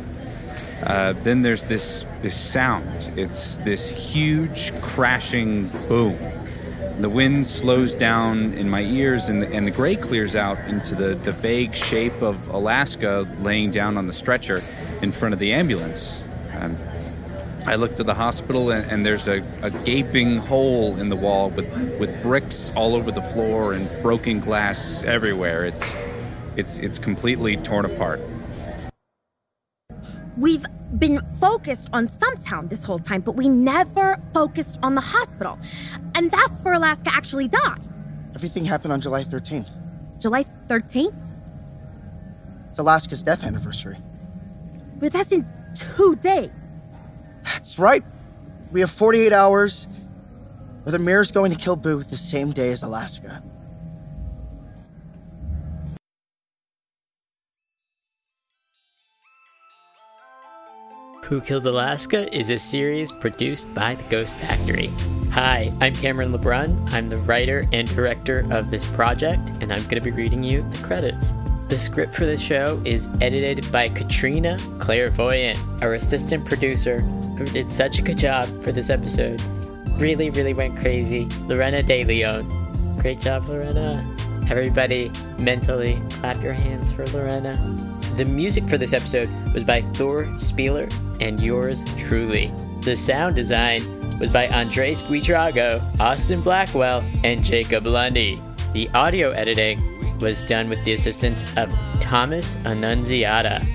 Uh, 0.84 1.13
then 1.13 1.41
there's 1.41 1.65
this 1.65 2.05
this 2.22 2.36
sound. 2.36 3.11
It's 3.17 3.57
this 3.57 3.89
huge 3.91 4.72
crashing 4.82 5.67
boom. 5.88 6.17
The 6.99 7.09
wind 7.09 7.47
slows 7.47 7.95
down 7.95 8.53
in 8.53 8.70
my 8.70 8.82
ears, 8.82 9.30
and 9.30 9.41
the, 9.41 9.47
and 9.47 9.65
the 9.65 9.72
gray 9.72 9.95
clears 9.95 10.36
out 10.36 10.59
into 10.67 10.95
the, 10.95 11.15
the 11.15 11.32
vague 11.32 11.76
shape 11.76 12.22
of 12.22 12.49
Alaska 12.49 13.28
laying 13.41 13.72
down 13.72 13.97
on 13.97 14.05
the 14.05 14.13
stretcher 14.13 14.61
in 15.01 15.11
front 15.11 15.34
of 15.34 15.39
the 15.39 15.53
ambulance. 15.53 16.26
Um, 16.57 16.78
I 17.70 17.76
look 17.76 17.95
to 17.97 18.03
the 18.03 18.15
hospital, 18.15 18.72
and, 18.72 18.84
and 18.89 19.05
there's 19.05 19.28
a, 19.28 19.43
a 19.61 19.70
gaping 19.86 20.39
hole 20.39 20.99
in 20.99 21.09
the 21.09 21.15
wall 21.15 21.51
with, 21.51 21.70
with 21.99 22.20
bricks 22.24 22.72
all 22.76 22.95
over 22.95 23.11
the 23.11 23.22
floor 23.22 23.74
and 23.74 23.88
broken 24.01 24.39
glass 24.39 25.03
everywhere. 25.03 25.65
It's 25.65 25.95
it's 26.55 26.80
it's 26.80 26.97
completely 26.97 27.57
torn 27.57 27.86
apart. 27.86 28.22
We've 30.36 30.65
been 30.97 31.24
focused 31.39 31.89
on 31.93 32.07
Stumptown 32.07 32.72
this 32.72 32.84
whole 32.84 32.97
time, 32.97 33.22
but 33.22 33.36
we 33.36 33.47
never 33.47 34.20
focused 34.34 34.80
on 34.82 34.95
the 34.95 35.01
hospital. 35.01 35.59
And 36.15 36.32
that's 36.32 36.63
where 36.63 36.74
Alaska 36.74 37.11
actually 37.13 37.49
died. 37.49 37.82
Everything 38.34 38.65
happened 38.65 38.93
on 38.93 38.99
July 38.99 39.24
13th. 39.24 39.70
July 40.20 40.43
13th? 40.43 41.38
It's 42.70 42.80
Alaska's 42.80 43.22
death 43.22 43.43
anniversary. 43.43 43.97
But 44.97 45.13
that's 45.13 45.32
in 45.32 45.47
two 45.76 46.15
days. 46.15 46.68
That's 47.53 47.79
right. 47.79 48.03
We 48.71 48.81
have 48.81 48.91
48 48.91 49.33
hours, 49.33 49.87
or 50.85 50.91
the 50.91 50.99
mayor's 50.99 51.31
going 51.31 51.51
to 51.51 51.57
kill 51.57 51.75
Boo 51.75 52.03
the 52.03 52.15
same 52.15 52.51
day 52.51 52.71
as 52.71 52.83
Alaska. 52.83 53.43
Who 61.23 61.41
Killed 61.41 61.65
Alaska 61.65 62.31
is 62.35 62.51
a 62.51 62.57
series 62.57 63.11
produced 63.11 63.71
by 63.73 63.95
the 63.95 64.03
Ghost 64.09 64.33
Factory. 64.35 64.91
Hi, 65.31 65.71
I'm 65.81 65.93
Cameron 65.93 66.31
LeBrun. 66.31 66.93
I'm 66.93 67.09
the 67.09 67.17
writer 67.17 67.67
and 67.71 67.87
director 67.95 68.45
of 68.51 68.69
this 68.69 68.89
project, 68.91 69.49
and 69.61 69.73
I'm 69.73 69.81
going 69.83 69.95
to 69.95 70.01
be 70.01 70.11
reading 70.11 70.43
you 70.43 70.67
the 70.69 70.83
credits. 70.83 71.27
The 71.67 71.77
script 71.77 72.15
for 72.15 72.25
the 72.25 72.37
show 72.37 72.81
is 72.85 73.07
edited 73.21 73.71
by 73.71 73.89
Katrina 73.89 74.57
Clairvoyant, 74.79 75.59
our 75.83 75.93
assistant 75.93 76.45
producer, 76.45 77.03
did 77.45 77.71
such 77.71 77.99
a 77.99 78.01
good 78.01 78.17
job 78.17 78.45
for 78.63 78.71
this 78.71 78.89
episode. 78.89 79.41
Really, 79.97 80.29
really 80.29 80.53
went 80.53 80.77
crazy. 80.77 81.27
Lorena 81.47 81.83
De 81.83 82.03
Leon. 82.03 82.97
Great 82.99 83.21
job, 83.21 83.47
Lorena. 83.47 84.05
Everybody, 84.49 85.11
mentally 85.37 86.01
clap 86.09 86.41
your 86.41 86.53
hands 86.53 86.91
for 86.91 87.05
Lorena. 87.07 87.55
The 88.15 88.25
music 88.25 88.67
for 88.67 88.77
this 88.77 88.93
episode 88.93 89.29
was 89.53 89.63
by 89.63 89.81
Thor 89.93 90.25
Spieler 90.39 90.89
and 91.21 91.39
yours 91.39 91.83
truly. 91.97 92.51
The 92.81 92.95
sound 92.95 93.35
design 93.35 93.81
was 94.19 94.29
by 94.29 94.47
Andres 94.47 95.01
Buitrago, 95.01 95.81
Austin 95.99 96.41
Blackwell, 96.41 97.03
and 97.23 97.43
Jacob 97.43 97.85
Lundy. 97.85 98.41
The 98.73 98.89
audio 98.93 99.29
editing 99.29 99.81
was 100.19 100.43
done 100.43 100.69
with 100.69 100.83
the 100.83 100.93
assistance 100.93 101.41
of 101.55 101.69
Thomas 102.01 102.55
Annunziata. 102.65 103.65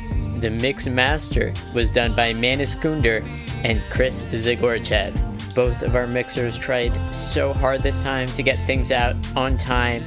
The 0.40 0.50
mix 0.50 0.86
master 0.86 1.54
was 1.74 1.90
done 1.90 2.14
by 2.14 2.34
Manis 2.34 2.74
Kunder 2.74 3.22
and 3.64 3.82
Chris 3.90 4.22
Zagorchev. 4.24 5.12
Both 5.54 5.82
of 5.82 5.96
our 5.96 6.06
mixers 6.06 6.58
tried 6.58 6.94
so 7.14 7.52
hard 7.52 7.82
this 7.82 8.02
time 8.02 8.28
to 8.28 8.42
get 8.42 8.64
things 8.66 8.92
out 8.92 9.16
on 9.36 9.56
time, 9.56 10.02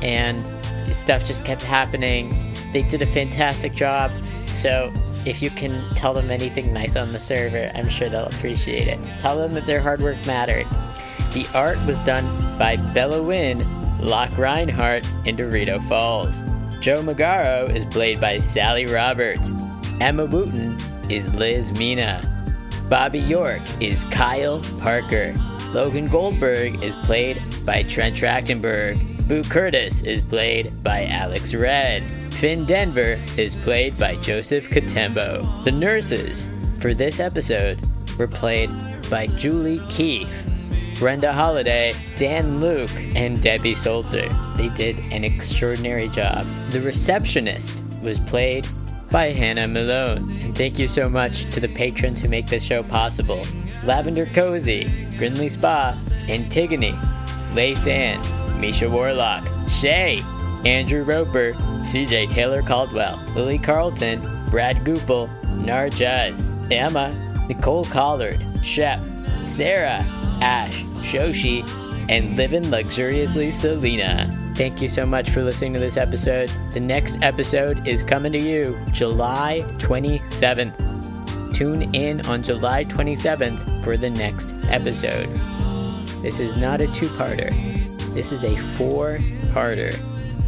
and 0.00 0.42
stuff 0.92 1.24
just 1.24 1.44
kept 1.44 1.62
happening. 1.62 2.52
They 2.72 2.82
did 2.82 3.02
a 3.02 3.06
fantastic 3.06 3.72
job. 3.72 4.12
So, 4.54 4.92
if 5.24 5.40
you 5.40 5.50
can 5.50 5.82
tell 5.94 6.12
them 6.12 6.30
anything 6.30 6.72
nice 6.72 6.96
on 6.96 7.10
the 7.12 7.18
server, 7.18 7.70
I'm 7.74 7.88
sure 7.88 8.08
they'll 8.08 8.26
appreciate 8.26 8.88
it. 8.88 9.02
Tell 9.20 9.38
them 9.38 9.54
that 9.54 9.66
their 9.66 9.80
hard 9.80 10.00
work 10.00 10.24
mattered. 10.26 10.66
The 11.32 11.46
art 11.54 11.78
was 11.86 12.00
done 12.02 12.58
by 12.58 12.76
Bella 12.76 13.22
Wynn, 13.22 13.64
Locke 13.98 14.36
Reinhardt, 14.36 15.06
and 15.24 15.38
Dorito 15.38 15.86
Falls. 15.88 16.40
Joe 16.80 17.02
Magaro 17.02 17.74
is 17.74 17.84
played 17.86 18.20
by 18.20 18.40
Sally 18.40 18.86
Roberts. 18.86 19.52
Emma 20.00 20.26
Wooten 20.26 20.76
is 21.08 21.32
Liz 21.34 21.72
Mina. 21.78 22.31
Bobby 22.92 23.20
York 23.20 23.62
is 23.80 24.04
Kyle 24.10 24.60
Parker. 24.78 25.34
Logan 25.72 26.08
Goldberg 26.08 26.82
is 26.82 26.94
played 26.96 27.42
by 27.64 27.84
Trent 27.84 28.14
Trachtenberg. 28.14 29.26
Boo 29.26 29.42
Curtis 29.44 30.02
is 30.02 30.20
played 30.20 30.84
by 30.84 31.06
Alex 31.06 31.54
Red. 31.54 32.02
Finn 32.34 32.66
Denver 32.66 33.16
is 33.38 33.54
played 33.54 33.98
by 33.98 34.16
Joseph 34.16 34.68
Katembo. 34.68 35.64
The 35.64 35.72
nurses 35.72 36.46
for 36.82 36.92
this 36.92 37.18
episode 37.18 37.80
were 38.18 38.28
played 38.28 38.70
by 39.08 39.26
Julie 39.38 39.80
Keefe, 39.88 40.28
Brenda 40.98 41.32
Holiday, 41.32 41.94
Dan 42.18 42.60
Luke, 42.60 42.92
and 43.16 43.42
Debbie 43.42 43.74
Salter. 43.74 44.28
They 44.58 44.68
did 44.76 44.98
an 45.10 45.24
extraordinary 45.24 46.08
job. 46.10 46.44
The 46.68 46.82
receptionist 46.82 47.80
was 48.02 48.20
played 48.20 48.68
by 49.10 49.30
Hannah 49.30 49.68
Malone. 49.68 50.41
And 50.52 50.58
thank 50.58 50.78
you 50.78 50.86
so 50.86 51.08
much 51.08 51.50
to 51.52 51.60
the 51.60 51.68
patrons 51.68 52.20
who 52.20 52.28
make 52.28 52.46
this 52.46 52.62
show 52.62 52.82
possible. 52.82 53.42
Lavender 53.84 54.26
Cozy, 54.26 54.84
Grinley 55.16 55.50
Spa, 55.50 55.98
Antigone, 56.28 56.92
Lay 57.54 57.74
Sand, 57.74 58.20
Misha 58.60 58.86
Warlock, 58.90 59.48
Shay, 59.70 60.22
Andrew 60.66 61.04
Roper, 61.04 61.54
CJ 61.84 62.28
Taylor 62.32 62.60
Caldwell, 62.60 63.18
Lily 63.34 63.56
Carlton, 63.56 64.20
Brad 64.50 64.76
Goopel, 64.84 65.30
Nar 65.64 65.88
Juz, 65.88 66.52
Emma, 66.70 67.14
Nicole 67.48 67.86
Collard, 67.86 68.44
Shep, 68.62 69.02
Sarah, 69.44 70.04
Ash, 70.42 70.82
Shoshi, 71.00 71.66
and 72.10 72.36
Living 72.36 72.64
Luxuriously 72.64 73.54
Selena. 73.54 74.41
Thank 74.54 74.82
you 74.82 74.88
so 74.88 75.06
much 75.06 75.30
for 75.30 75.42
listening 75.42 75.72
to 75.74 75.80
this 75.80 75.96
episode. 75.96 76.52
The 76.72 76.80
next 76.80 77.22
episode 77.22 77.86
is 77.88 78.02
coming 78.02 78.32
to 78.32 78.38
you 78.38 78.78
July 78.92 79.62
27th. 79.78 81.54
Tune 81.54 81.94
in 81.94 82.24
on 82.26 82.42
July 82.42 82.84
27th 82.84 83.82
for 83.82 83.96
the 83.96 84.10
next 84.10 84.50
episode. 84.68 85.28
This 86.22 86.38
is 86.38 86.56
not 86.56 86.80
a 86.80 86.86
two 86.88 87.08
parter, 87.08 87.50
this 88.14 88.30
is 88.30 88.44
a 88.44 88.56
four 88.56 89.18
parter. 89.54 89.96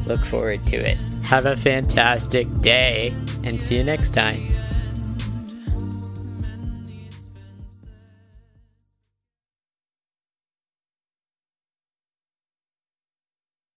Look 0.06 0.20
forward 0.20 0.62
to 0.64 0.76
it. 0.76 1.02
Have 1.22 1.46
a 1.46 1.56
fantastic 1.56 2.46
day 2.60 3.14
and 3.46 3.60
see 3.60 3.78
you 3.78 3.84
next 3.84 4.10
time. 4.10 4.53